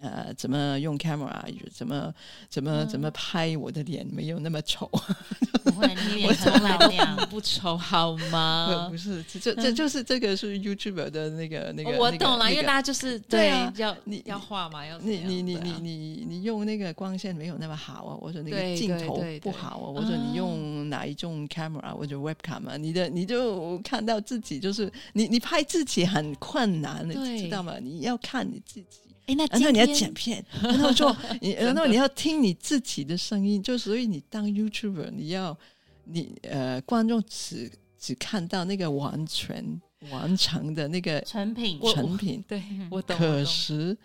[0.01, 1.33] 呃，怎么用 camera，
[1.75, 2.15] 怎么
[2.49, 4.89] 怎么嗯怎么拍我的脸没有那么丑？
[5.65, 7.29] 不会，你脸我很从来都漂亮。
[7.29, 8.93] 不丑好吗 不？
[8.93, 11.91] 不是，这这这就是这个是 YouTuber 的那个那个。
[11.91, 27.75] 嗯我懂了，因为大家就是对啊要你要画嘛，要你你你你你你用那个光线没有那么好啊，或者那个镜头不好啊，或者你用哪一种 camera 或者 webcam 啊，你的你就看到自己就是你你拍自己很困难，你知道吗？
[27.81, 35.57] 你要看你自己，哎，那然后你要剪片， 然后说你真的然后你要听你自己的声音，就所以你当 YouTuber 你要
[36.05, 42.43] 你呃观众只只看到那个完全完成的那个成品，成品。
[42.49, 43.47] 对嗯我懂，我可懂。
[43.47, 43.97] 是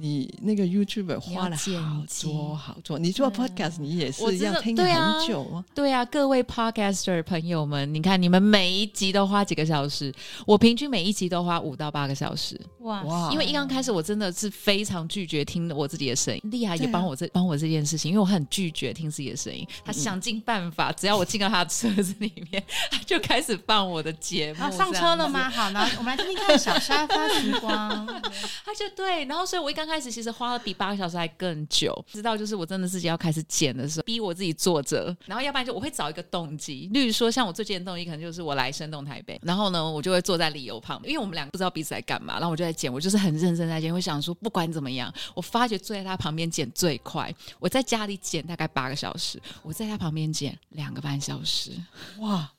[0.00, 5.64] 你那个要花了好多好多，你做 Podcast 你也是要听很久啊。
[5.74, 10.12] 对啊，各位 podcaster 朋友们，你看你们每一集都花几个小时，
[10.46, 12.60] 我平均每一集都花五到八个小时。
[12.80, 19.66] 哇哇因为一刚开始我真的是非常拒绝听我自己的声音，丽亚也帮我这帮我这件事情，因为我很拒绝听自己的声音。
[19.84, 24.58] 她想尽办法，只要我进到她的车子里面，她就开始放我的节目。
[24.58, 25.50] 好上车了吗？
[25.50, 28.06] 好，那我们来听听看小沙发时光。
[28.64, 51.72] 他就对，然后所以我一刚刚开始其实花了比八个小时还更久，直到就是我真的自己要开始剪的时候，逼我自己坐着，然后要不然就我会找一个动机，例如说像我最近的动机可能就是我来生动台北，然后呢我就会坐在理由旁，因为我们两个不知道彼此在干嘛，然后我就在剪，我就是很认真在剪，会想说不管怎么样，我发觉坐在他旁边剪最快，我在家里剪大概八个小时，我在他旁边剪两个半小时，
[52.20, 52.50] 哇，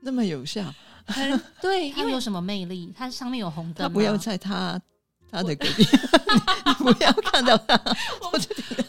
[0.00, 0.62] 那么有效。
[1.06, 2.92] 很对， 它有什么魅力？
[2.96, 4.80] 它上面有红灯，不要在他
[5.30, 5.84] 他的隔壁，
[6.84, 7.74] 你不要看到他。
[8.20, 8.26] 我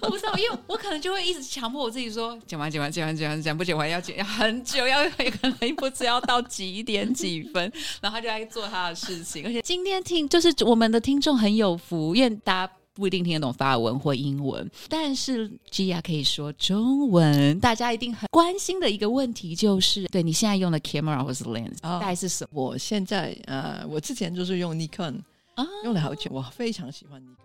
[0.01, 9.45] 我不知道，因为我可能就会一直强迫我自己说，剪完剪完剪完剪完剪不剪完要剪要很久，要可能不知道到几点几分，然后他就在做他的事情。
[9.45, 12.73] 而且今天听就是我们的听众很有福，因为大家。
[12.93, 17.57] 不一定听得懂法文或英文，但是 Gia 可以说中文。
[17.61, 22.61] 大家一定很关心的一个问题就是，对你现在用的 camera 或是 lens 大概是什么？
[22.61, 25.21] 我现在呃，我之前就是用 Nikon，
[25.55, 27.35] 啊用了好久，我非常喜欢 Nikon，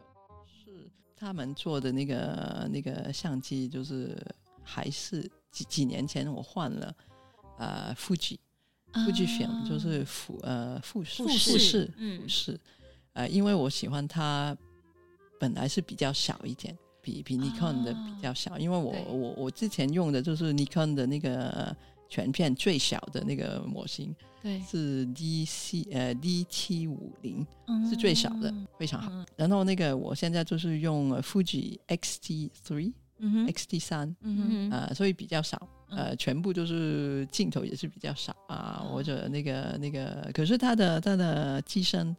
[0.64, 4.20] 是他们做的那个那个相机，就是
[4.64, 6.92] 还是几几年前我换了
[7.58, 12.60] 呃，Fuji，Fujifilm 就是富呃富富士富士，
[13.12, 14.56] 呃，因为我喜欢它。
[15.38, 21.76] 本来是比较小一点，比比 Nikon 的比较小，因为我我我之前用的就是 Nikon 的那个
[22.08, 27.46] 全片最小的那个模型，对，是 D C 呃 D 七五零，
[27.88, 29.10] 是最小的，非常好。
[29.36, 35.60] 然后那个我现在就是用 Fuji X T three，嗯 x T 三，嗯啊，所以比较少，
[35.90, 42.16] 呃，全部都是镜头也是比较少啊，或者那个那个，可是它的它的机身。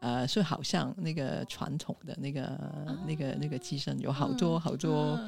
[0.00, 5.18] 呃，是好像那个传统的那个那个那个机身有好多好多，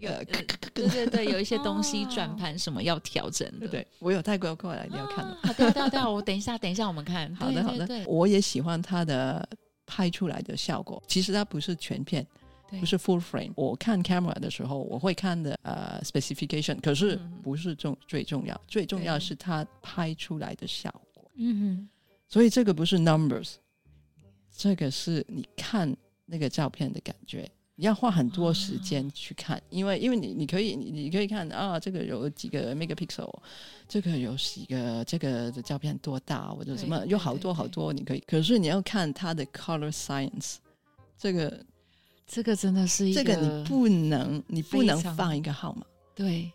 [0.00, 0.24] 呃，
[0.72, 3.68] 对对对，有一些东西转盘什么要调整的。
[3.68, 5.36] 对，我有带过过来，你要看吗。
[5.42, 7.32] 好的，好的，我等一下，等一下我们看。
[7.36, 8.04] 好的，好的。
[8.06, 9.46] 我也喜欢它的
[9.84, 11.02] 拍出来的效果。
[11.06, 12.26] 其实它不是全片，
[12.80, 13.52] 不是 full frame。
[13.56, 21.30] 我看 camera 的时候，我会看的呃 specification，可是不是重最重要，最重要是它拍出来的效果。
[21.36, 21.88] 嗯哼。
[22.26, 23.56] 所以这个不是 numbers。
[24.58, 25.96] 这个是你看
[26.26, 33.32] 那个照片的感觉，你要花很多时间去看，因为因为你你可以你你可以看啊，这个有几个 megapixel，
[33.86, 40.56] 这个有几个这个的照片多大或者什么，有好多好多你可以，可是你要看它的 color science，
[41.16, 41.64] 这个
[42.26, 45.86] 这个真的是一个，这个你不能你不能放一个号码，
[46.16, 46.50] 对。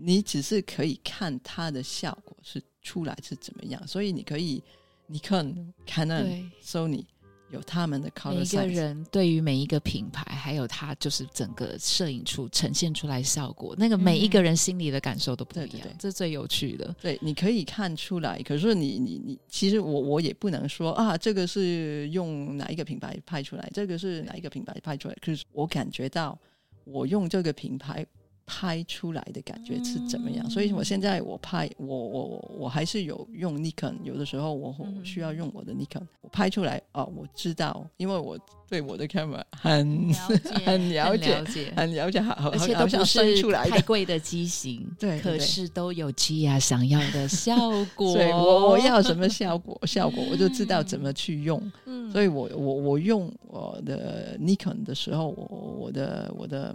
[0.00, 4.62] 你只是可以看它的效果是出来是怎么样，所以你可以
[5.08, 5.44] 你看
[5.84, 7.04] Canon、Sony。
[7.50, 16.94] 有他们的每一个人对于每一个品牌，还有他就是整个摄影出呈现出来效果，那个每一个人心里的感受都不一样，这是最有趣的。
[17.00, 18.42] 对，你可以看出来。
[18.42, 25.16] 可是你你你，其实我我也不能说啊，这个是用哪一个品牌拍出来，这个是哪一个品牌拍出来。
[25.20, 26.38] 可是我感觉到，
[26.84, 28.06] 我用这个品牌。
[28.48, 30.48] 拍出来的感觉是怎么样？
[30.48, 40.10] 所以我现在我拍我我我还是有用 Nikon，有的时候我我需要用我的 Nikon，我拍出来哦，我知道，因为我对我的 camera 很
[40.64, 47.54] 很了解，很了解，好，而且都不是太贵的机型， 对，可是都有 G 啊想要的效
[47.94, 48.14] 果。
[48.16, 49.78] 对，我我要什么效果？
[49.86, 51.60] 效果我就知道怎么去用。
[51.84, 56.74] 嗯，所以我我我用我的 Nikon 的时候，我我的我的。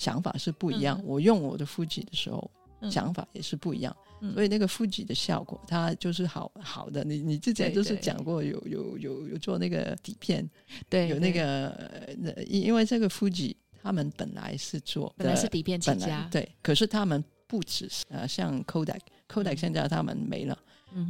[0.00, 2.50] 想法是不一样，我用我的腹肌的时候，
[2.90, 3.94] 想法也是不一样，
[4.32, 7.04] 所以那个腹肌的效果，它就是好好的。
[7.04, 10.48] 你你之前就是讲过，有有有有做那个底片，
[10.88, 12.08] 对，有那个，
[12.48, 20.58] 因因为这个腹肌他们本来是做，本来是底片起家，对，可是他们不只是呃，像 Kodak，Kodak 现在他们没了，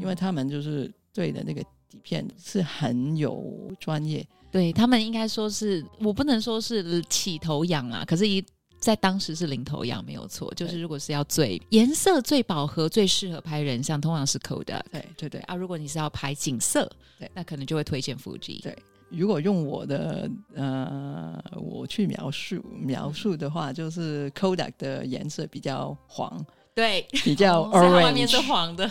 [0.01, 8.45] 因为他们就是对的那个底片是很有专业，对他们应该说是我不能说是起头痒啊，可是一。
[8.81, 14.81] 在当时是领头羊没有错，就是如果是要最颜色最饱和、最适合拍人像，通常是 Kodak。
[14.91, 18.63] 对对对啊，如果你是要拍景色，对，那可能就会推荐 Fuji。
[18.63, 18.75] 对，
[19.11, 26.43] 如果用我的呃，我去描述描述的话，就是 Kodak 的颜色比较黄，
[26.75, 28.91] 对，比较 orange，外面是黄的。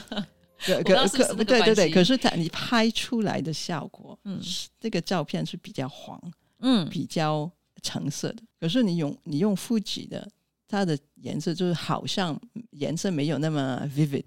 [0.59, 4.39] 可 可可，对对对，可是它你拍出来的效果，嗯，
[4.79, 6.21] 这个照片是比较黄，
[6.59, 7.49] 嗯，比较。
[7.81, 10.27] 橙色的，可是你用你用富吉的，
[10.67, 12.39] 它的颜色就是好像
[12.71, 14.23] 颜色没有那么 vivid，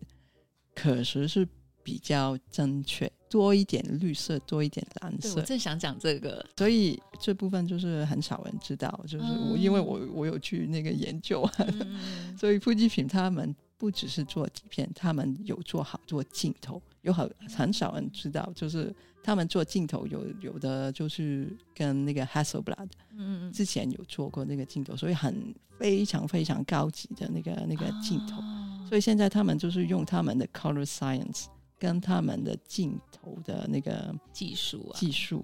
[0.74, 1.46] 可是是
[1.82, 5.34] 比较正确，多一点绿色，多一点蓝色。
[5.36, 11.48] 我正想讲这个，所以这部分就是很少人知道，就是我因为我我有去那个研究，
[12.38, 28.40] 所以富吉品他们不只是做底片，他们有做好做镜头，有很很少人知道，就是他们做镜头有有的就是跟那个 Hasselblad 嗯嗯之前有做过那个镜头，所以很非常非常高级的那个那个镜头。
[28.40, 31.46] 哦所以现在他们就是用他们的 color science
[31.78, 35.42] 跟他们的镜头的那个技术啊，技术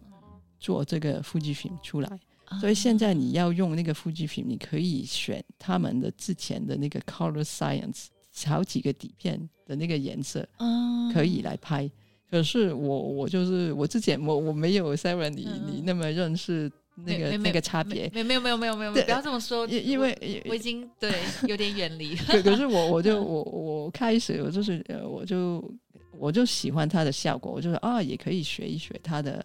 [0.61, 2.21] 做这个 Fujifilm 出来。
[2.45, 8.09] 啊所以现在你要用那个 Fujifilm，你可以选他们的之前的那个 color science
[8.47, 11.91] 好几个底片的那个颜色嗯可以来拍。
[12.31, 16.71] 可是我我就是我之前我我没有 seven 你嗯你那么认识
[17.07, 21.13] 那个那个差别，没没有没有没有没有，不要这么说，因因为我我已经对
[21.49, 22.15] 有点远离。
[22.17, 25.63] 可可是我我就我我开始我就是呃我就
[26.19, 29.45] 我就喜欢它的效果，我就说啊也可以学一学它的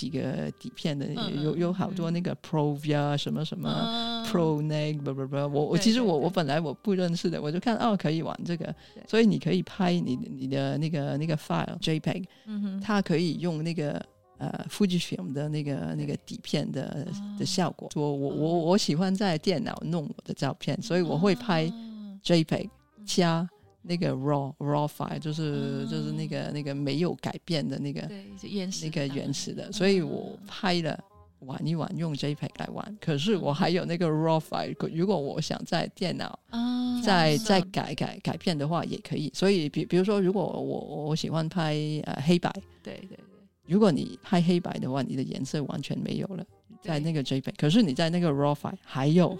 [0.00, 3.68] 几个底片的，嗯有有好多那个 Provia 什么什么。
[3.68, 4.24] 嗯。
[4.24, 8.64] Pro 那不不不，我我其实我我本来我不认识的，我就看哦可以玩这个。
[8.94, 12.80] 对，所以你可以拍你你的那个那个 file JPEG，嗯哼。
[12.80, 14.00] 它可以用那个
[14.38, 17.90] 呃 Fujifilm 的那个那个底片的哦的效果。
[17.92, 22.70] 说我我我喜欢在电脑弄我的照片，所以我会拍哦 JPEG
[23.04, 23.48] 加
[23.82, 30.98] 那个 RAW RAW file，就是哦就是那个那个没有改变的那个对就原始那个原始的，所以我拍了。
[31.46, 32.98] 玩一玩，用 JPEG 来玩。
[33.00, 39.32] 可是我还有那个 RAW file，如果我想在电脑啊再再改改改变的话，也可以。
[39.34, 41.74] 所以比比如说，如果我我喜欢拍
[42.04, 42.52] 呃黑白，
[42.82, 43.18] 对对对
[43.64, 46.44] 如果你拍黑白的话，你的颜色完全没有了，
[46.82, 47.54] 在那个 JPEG。
[47.56, 49.36] 可是你在那个 RAW file 还有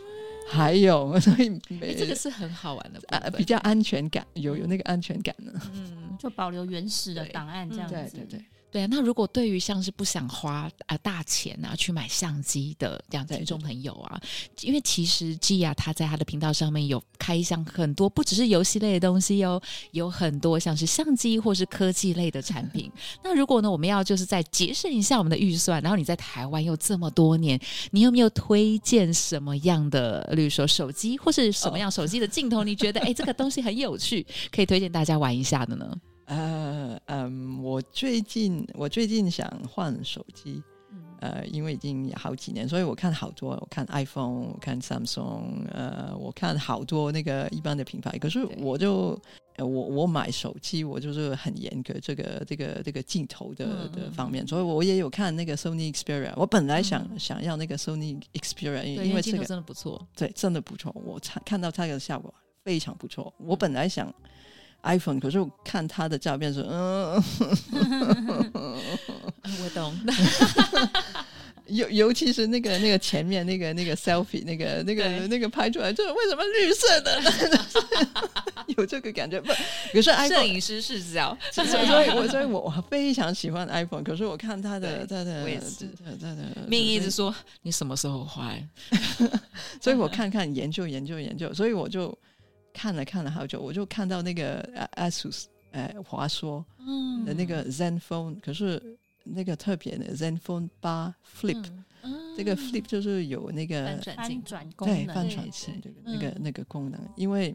[0.49, 5.53] 还有， 所以诶没这个是很好玩的比较安全感，有有那个安全感呢。
[5.75, 7.95] 嗯就保留原始的档案这样子。
[7.95, 8.45] 对对对。
[8.71, 14.21] 对啊，那如果对于像是不想花啊大钱啊去买相机的这样的听众朋友啊，
[14.61, 19.61] 因为其实 G 啊他在他的频道上面有开箱很多，不只是游戏类的东西哦，
[19.91, 22.91] 有很多像是相机或是科技类的产品。
[23.25, 27.61] 那如果呢，我们要就是再节省一下我们的预算，然后你在台湾又这么多年，
[27.91, 32.63] 你有没有推荐什么样的，例如说手机或是什么样手机的镜头？
[32.63, 35.93] 你觉得哎这个东西很有趣，可以推荐大家玩一下的呢？
[36.31, 40.63] 呃嗯，我最近我最近想换手机，
[40.93, 48.17] 嗯呃，因为已经好几年，所以我看好多，我看 iPhone，我看 Samsung，呃，我看好多那个一般的品牌。
[48.19, 49.21] 可是我就
[49.57, 56.33] 呃我我买手机，我就是很严格这个这个这个镜头的的方面，所以我也有看那个 Sony Xperia。
[56.37, 60.07] 我本来想、嗯想要那个 Sony Xperia，因为这个真的不错。
[60.15, 63.35] 对真的不错，我看看到它的效果非常不错。
[63.39, 64.15] 我本来想
[64.83, 67.23] iPhone，可是我看他的照片说，嗯。
[69.63, 69.93] 我懂，
[71.67, 77.21] 尤尤其是那个那个前面那个那个 selfie 那个那个那个拍出来，这为什么绿色的？
[78.77, 79.49] 有这个感觉不？
[79.93, 88.65] 可是摄 iPhone，影师视角，所以所以我所以我我非常喜欢 iPhone，可是我看他的他的我也是它的它的命一直说你什么时候坏？
[89.81, 92.17] 所以我看看研究研究研究，所以我就
[92.73, 97.25] 看了看了好久，我就看到那个呃 ASUS 呃华硕嗯。
[97.25, 101.65] 的那个 Zenfone，可是那个特别的 Zenfone 八 Flip，、
[102.03, 107.55] 嗯这个 Flip 就是有那个翻转功能，对翻对转性这个那个嗯那个功能，因为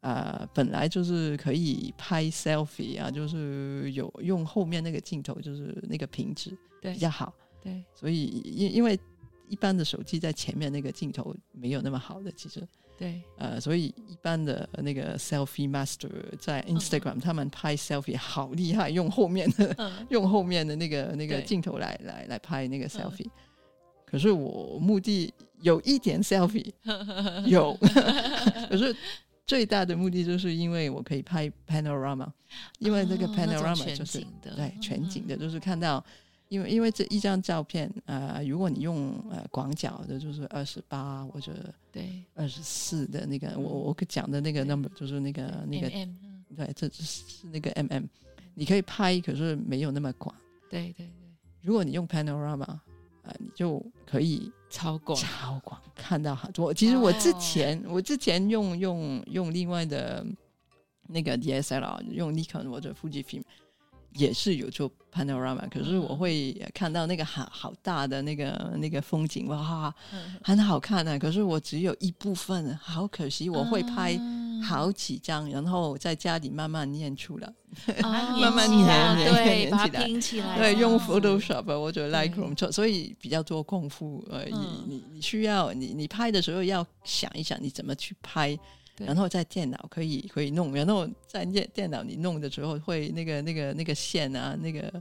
[0.00, 6.92] 呃本来就是可以拍 selfie 啊，就是有用后面那个镜头，就是那个品质对。
[6.92, 7.82] 比较好，对。
[7.92, 8.96] 所以因因为
[9.48, 12.64] 一般的手机在前面那个镜头没有那么好的，其实
[13.00, 13.22] 对。
[13.38, 19.90] 呃，所以一般的那个 selfie master 在 Instagram、他们拍 selfie 好厉害，用后面的嗯。
[20.10, 23.30] 用后面的那个那个镜头来来来拍那个 selfie。
[24.04, 25.32] 可是我目的
[25.62, 26.70] 有一点 selfie，
[27.48, 27.74] 有，
[28.68, 28.94] 可是
[29.46, 32.30] 最大的目的就是因为我可以拍 panorama，
[32.80, 35.38] 因为这个 panorama 就是、对全景的，嗯。
[35.38, 36.04] 就是看到。
[36.50, 41.52] 因为因为这一张照片，呃，如果你用呃广角的，就是二十八或者
[41.92, 42.22] 对。
[42.34, 43.82] 二十四的那个，我嗯。
[43.86, 44.74] 我讲的那个对。
[44.74, 48.04] number 就是那个那个 M M，对，这是那个 mm，
[48.54, 50.34] 你可以拍，可是没有那么广。
[50.68, 51.10] 对对对，
[51.62, 52.82] 如果你用 panorama，啊、
[53.38, 55.16] 你就可以超广。
[55.16, 56.74] 超广看到很多。
[56.74, 57.38] 其实我之哦。
[57.40, 60.26] 前、我之前用用用另外的
[61.06, 63.44] 那个 DSLR，用 Nikon 或者 Fujifilm
[64.14, 74.16] 也是有做 panorama，可是我会看到那个好好大的那个那个风景，哇，嗯很好看啊、可是我只有一部分，好可惜，我会拍。
[74.18, 77.50] 嗯好几张，然后在家里慢慢念出来。
[78.02, 84.52] 啊 慢慢粘粘粘对，把它拼起来，对，用哦 Photoshop 或者对 Lightroom 做，所以比较多功夫而已。
[84.52, 88.60] 嗯你你需要你你拍的时候要想一想，你怎么去拍对
[89.06, 94.92] 然后在电脑可以可以弄，然后在电电脑你弄的时候会那个那个那个线啊，那个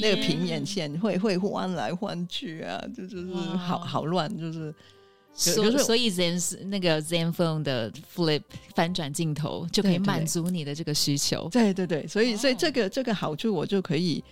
[0.00, 4.74] 那个平面线会会换来换去啊，就就是好好乱，就是
[5.32, 8.42] 所以所以 Zen 那个 Zen Phone 的 Flip
[8.74, 11.48] 翻转镜头就可以满足你的这个需求。
[11.50, 14.22] 对对对，所以所以哦这个这个好处我就可以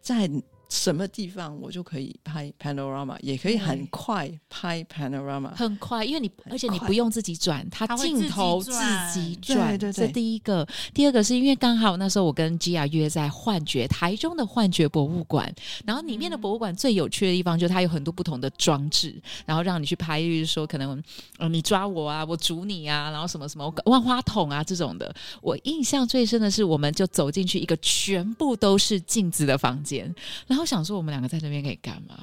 [0.00, 0.28] 在
[0.68, 5.54] 什么地方我就可以拍 panorama，也可以很快拍 panorama。
[5.54, 10.66] 很快，因为你而且你不用自己转，它镜头自自己转己转，对对对这第一个。
[10.92, 15.52] 第二个是因为刚好那时候我跟 Gia 约在幻觉台中的幻觉博物馆，
[15.84, 19.14] 然后里面的博物馆最有趣的地方就是它有很多不同的装置，
[19.44, 21.02] 然后让你去拍，就是说可能
[21.38, 25.14] 呃你抓我啊，我煮你啊，然后什么什么万花筒啊这种的。
[25.40, 30.12] 我印象最深的是，我们就走进去一个全部都是镜子的房间，
[30.46, 32.18] 然后想说我们两个在那边可以干嘛？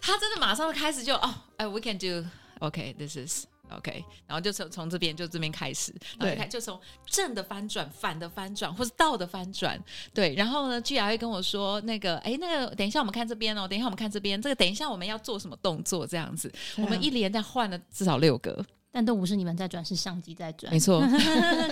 [0.00, 2.26] 他真的马上开始就哦，哎，we can do
[2.58, 21.02] OK，this、is OK，然后就从从这边就这边开始，然后对就开就从正的翻转、反的翻转，或是倒的翻转，对，然后呢，居然会跟我说那个，哎，那个等一下我们看这边哦，等一下我们看这边，这个等一下我们要做什么动作这样子，啊我们一连在换了至少六个，但都不是你们在转，是相机在转，没错，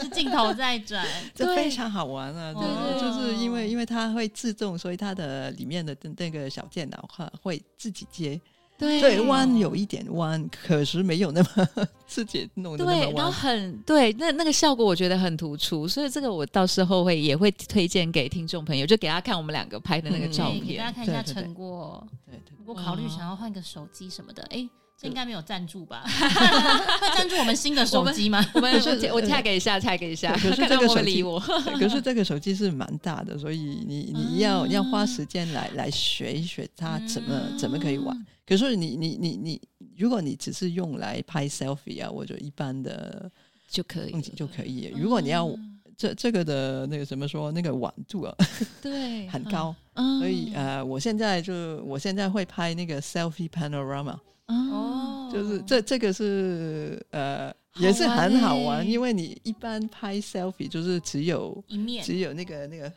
[0.03, 1.07] 是镜头在转。
[1.33, 2.53] 这非常好玩啊！
[2.53, 8.41] 对就是因为因为它会自动，所以它的里面的那个小电脑会会自己接。
[8.77, 11.69] 对对，弯有一点弯，可是没有那么
[12.05, 13.33] 自己弄的那对，么然后弯。
[13.33, 20.91] 很对，那那个效果我觉得很突出，所以这个我到时候会也会推荐给听众朋友，就给大家看我们两个拍的那个嗯照片给大家。
[20.91, 22.05] 看一下对对对成果。
[22.27, 24.69] 对对如果考虑想要换个手机什么的，哎，
[25.03, 26.05] 这应该没有赞助吧？
[26.07, 28.45] 会赞助我们新的手机吗？
[28.55, 31.41] 我们可是我 我 tag 一下，tag 一下，可是这个手机不理我。
[31.41, 38.27] 可是这个手机是蛮大的，所以你你要、啊要花时间来来学一学它怎么、嗯怎么可以玩。
[38.47, 39.61] 可是你你你你，
[39.97, 43.31] 如果你只是用来拍 selfie 啊，或者一般的
[43.69, 44.93] 就可以就可以。
[44.97, 48.35] 如果你要嗯这这个的那个怎么说，那个晚度啊
[48.81, 51.53] 对 很，高，嗯所以呃，我现在就
[51.85, 54.92] 我现在会拍那个 selfie panorama，哦
[55.33, 62.05] 就是这这个是呃也是很好玩因为你一般拍 selfie 就是只有一面。
[62.05, 62.93] 只有那个那个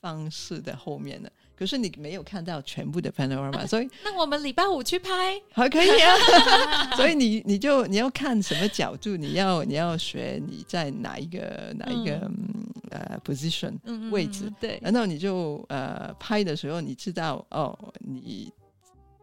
[0.00, 6.90] 方式的后面的，可是你没有看到全部的 panorama，所以那我们礼拜五去拍，还可以啊。
[6.96, 12.66] 所以你你就你要看什么角度，你要你要学你在哪一个哪一个、嗯。
[12.92, 18.52] 呃 position，嗯位置，对，然后你就呃拍的时候，你知道哦，你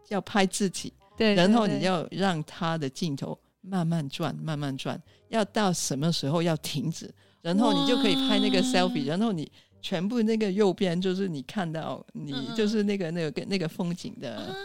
[0.07, 9.51] 要拍自己，对，然后你要让它的镜头慢慢转，慢慢转，要到什么时候要停止，然后你就可以拍那个 selfie，然后你
[9.81, 14.55] 全部那个右边就是你看到你就是那个那个那个风景的啊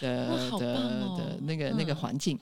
[0.00, 1.16] 的的哦。
[1.16, 2.38] 的那个那个嗯环境，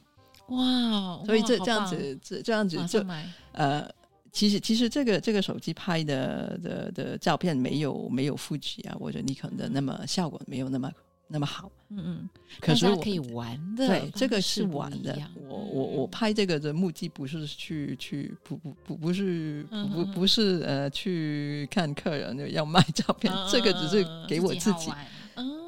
[0.49, 3.05] 哇，所以这这样子这这样子就
[3.53, 3.89] 呃。
[4.35, 10.91] 其实，其实这个这个手机拍的的的照片没有没有富士啊或者尼康的那么效果没有那么
[11.27, 12.29] 那么好，嗯嗯，
[12.61, 15.19] 可是我可以玩的，对，这个是玩的。
[15.49, 16.11] 我我我嗯。
[16.11, 24.93] 拍这个的目的不是去去不不不不是不不是呃去看客人要卖照片，这个只是给我自己，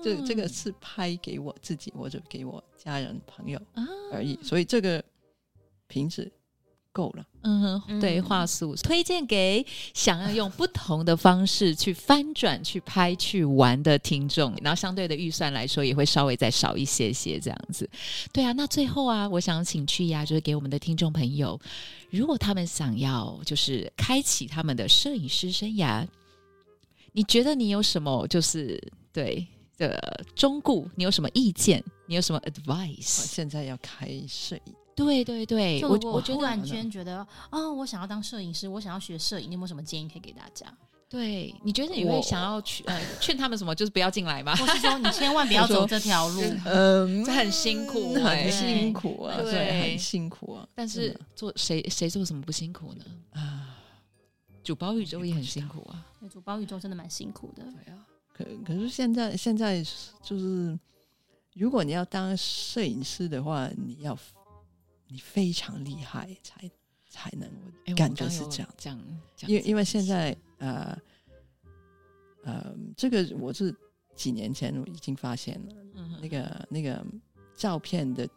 [0.04, 3.84] 这这个是拍给我自己或者给我家人朋友啊。
[4.12, 5.02] 而已，所以这个
[5.88, 6.30] 品质
[6.97, 7.24] 够了。
[7.42, 17.88] 嗯哼，对，嗯话术推荐给想要用不同的方式去翻转、去拍、去玩的听众，然后相对的预算来说也会稍微再少一些些这样子。
[18.32, 21.61] 对啊，那最后啊，我想请去呀，就是给我们的听众朋友，
[22.11, 26.07] 如果他们想要就是开启他们的摄影师生涯，
[27.12, 28.82] 你觉得你有什么就是
[29.12, 29.47] 对
[29.78, 30.88] 的忠顾？
[30.97, 31.84] 你有什么意见？
[32.07, 33.03] 你有什么 advice？
[33.03, 40.66] 现在要开摄影，对对对，我我突然间觉得，哦，我想要当摄影师，我想要学摄影，你有没有什么建议可以给大家？
[41.09, 43.72] 对，你觉得你会想要去呃劝他们什么？
[43.72, 44.55] 就是不要进来吗？
[44.57, 46.42] 或是说你千万不要走这条路？
[46.64, 50.66] 嗯这很辛苦欸很辛苦啊，对对，很辛苦啊。
[50.74, 53.05] 但是做谁谁做什么不辛苦呢？
[53.34, 53.76] 啊，
[54.64, 56.05] 主包宇宙也很辛苦啊。
[56.18, 57.62] 对主包宇宙真的蛮辛苦的。
[57.62, 59.80] 对啊，可可是现在现在
[60.24, 60.76] 就是，
[61.55, 64.18] 如果你要当摄影师的话，你要
[65.09, 66.70] 你非常厉害才
[67.09, 67.50] 才能，
[67.86, 68.68] 我感觉是这样。
[68.76, 69.00] 这样，
[69.46, 70.98] 因为因为现在呃
[72.44, 73.74] 呃，这个我是
[74.14, 77.04] 几年前我已经发现了，嗯那个那个
[77.54, 78.28] 照片的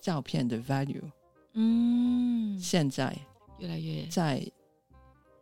[0.00, 1.02] 照片的 value
[1.54, 3.16] 嗯，现在
[3.58, 4.38] 越来越在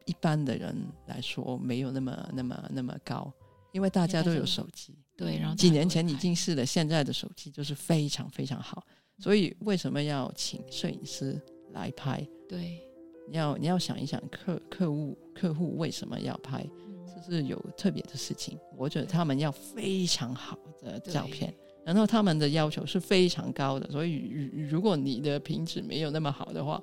[0.07, 0.75] 一般的人
[1.07, 3.33] 来说没有那么那么那么高，
[3.73, 4.95] 因为大家都有手机。
[5.17, 8.87] 对，然后几年前已经是了，现在的手机就是非常非常好。
[9.19, 11.41] 所以为什么要请摄影师
[11.73, 12.27] 来拍。
[12.49, 12.81] 对，
[13.29, 16.65] 你要你要想一想客客户客户为什么要拍，
[17.07, 18.59] 这是有特别的事情。
[18.77, 21.53] 我觉得他们要非常好的照片，
[21.85, 26.81] 然后他们的要求是非常高的，所以如果你的品质没有那么好的话，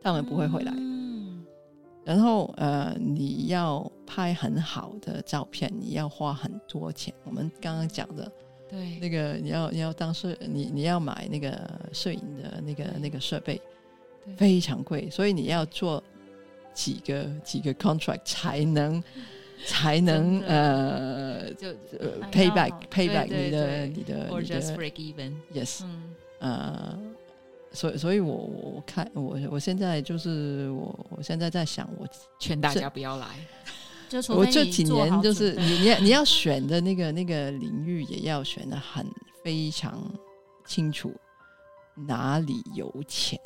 [0.00, 0.74] 他们不会回来。
[0.76, 1.46] 嗯，
[2.04, 7.14] 然后呃，你要拍很好的照片，你要花很多钱。
[7.24, 8.30] 我们刚刚讲的。
[8.68, 11.58] 对，那个你要你要当摄你你要买那个
[11.92, 13.60] 摄影的那个那个设备，
[14.36, 16.02] 非常贵，所以你要做
[16.72, 19.02] 几个几个 contract 才能
[19.66, 25.84] 才能呃就呃 payback payback 你的你的 or just break even yes
[26.40, 26.98] 呃，
[27.72, 32.06] 所以所以我我看我我现在就是我我现在在想我
[32.38, 33.26] 劝大家不要来。
[34.28, 39.06] 我这几年就是你你你要选的那个那个领域也要选的很
[39.42, 40.02] 非常
[40.64, 41.12] 清楚，
[41.94, 43.38] 哪里有钱？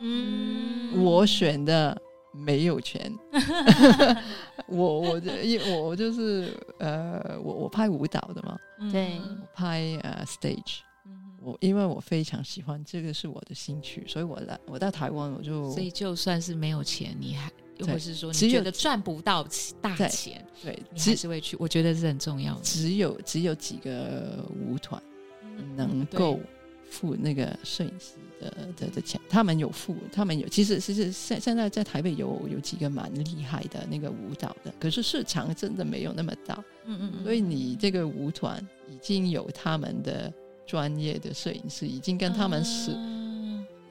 [0.00, 2.00] 嗯，我选的
[2.32, 3.12] 没有钱。
[4.66, 8.58] 我我因我我就是呃，我我拍舞蹈的嘛，
[8.90, 9.20] 对，
[9.54, 10.78] 拍呃 stage。
[11.40, 17.50] 我因为我非常喜欢这个是我的兴趣，所以我来我到台湾我就所以就算是没有钱，你还。
[17.82, 19.46] 或者是说，你觉得赚不到
[19.80, 21.56] 大钱，对，你还是会去。
[21.58, 22.60] 我觉得是很重要的。
[22.62, 25.02] 只有只有几个舞团
[25.76, 26.40] 能够
[26.88, 30.48] 付那个摄影师的的的钱，他们有付，他们有。
[30.48, 36.62] 其实其实现现在在台北有有几个蛮厉害的那个舞蹈的，可是市场真的没有那么大。
[36.84, 37.24] 嗯嗯。
[37.24, 40.32] 所以你这个舞团已经有他们的
[40.66, 42.90] 专业的摄影师，已经跟他们是。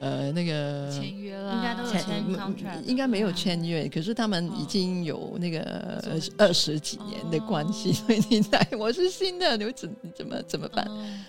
[0.02, 6.02] 呃，那个签约了，应该都签，应该没有签约，可是他们已经有那个
[6.36, 10.84] 二十几年的关系，所以你来，我是新的，你怎怎么怎么办？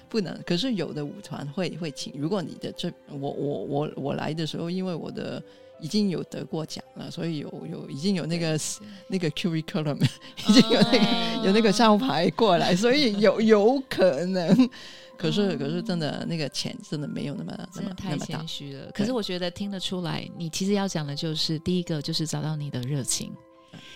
[0.09, 0.35] 不能。
[0.43, 5.39] 可是有的舞团会会请，如果你的这我我我我来的时候，因为我的
[5.79, 8.59] 已经有得过奖了，所以有有已经有那个
[9.07, 10.03] 那个 curriculum，
[10.49, 14.67] 已经有那个有那个招牌过来，所以有有可能。
[15.17, 18.91] 可是，可是，真的那个钱真的没有那么那么太谦虚了。
[18.91, 23.31] 可是我觉得听得出来，你其实要讲的就是，第一个就是找到你的热情，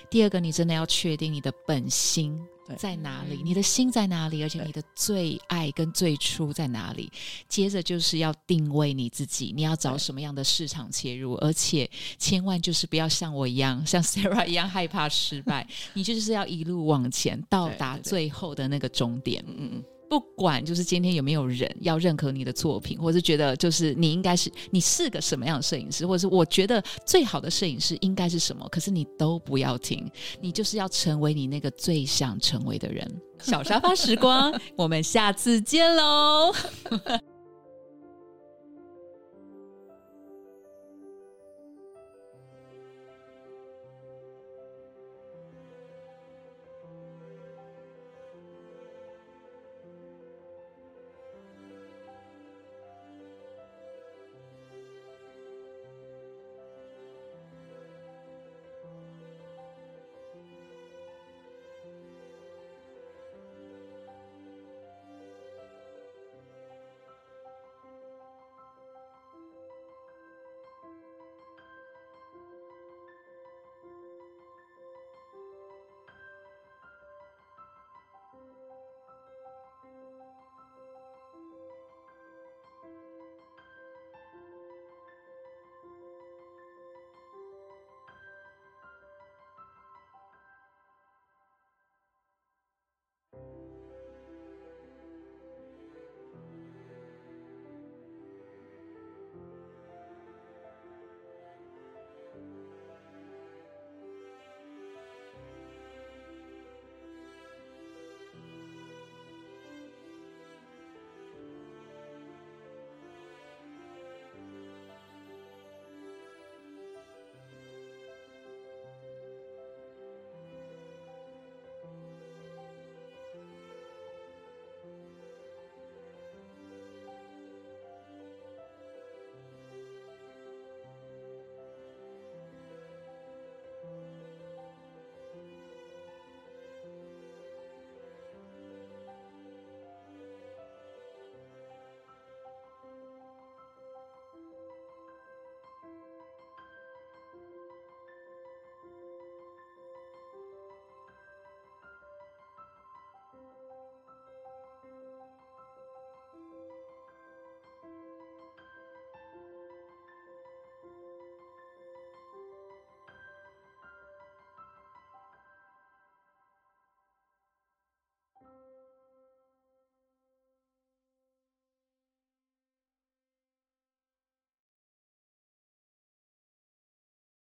[0.10, 2.40] 第二个你真的要确定你的本心
[2.78, 7.12] 在哪里，你的心在哪里，而且你的最爱跟最初在哪里。
[7.50, 19.44] 接着就是要定位你自己，你要找什么样的市场切入，而且千万就是不要像我一样，像 Sarah 一样害怕失败， 你就是要一路往前，到达最后的那个终点。
[19.48, 19.84] 嗯嗯。
[20.10, 30.10] 不管就是今天有没有人要认可你的作品，或是觉得就是你应该是你是个什么样的摄影师，或者是我觉得最好的摄影师应该是什么，可是你都不要听，
[30.42, 33.06] 你就是要成为你那个最想成为的人。
[33.40, 36.54] 小沙发时光，我们下次见喽。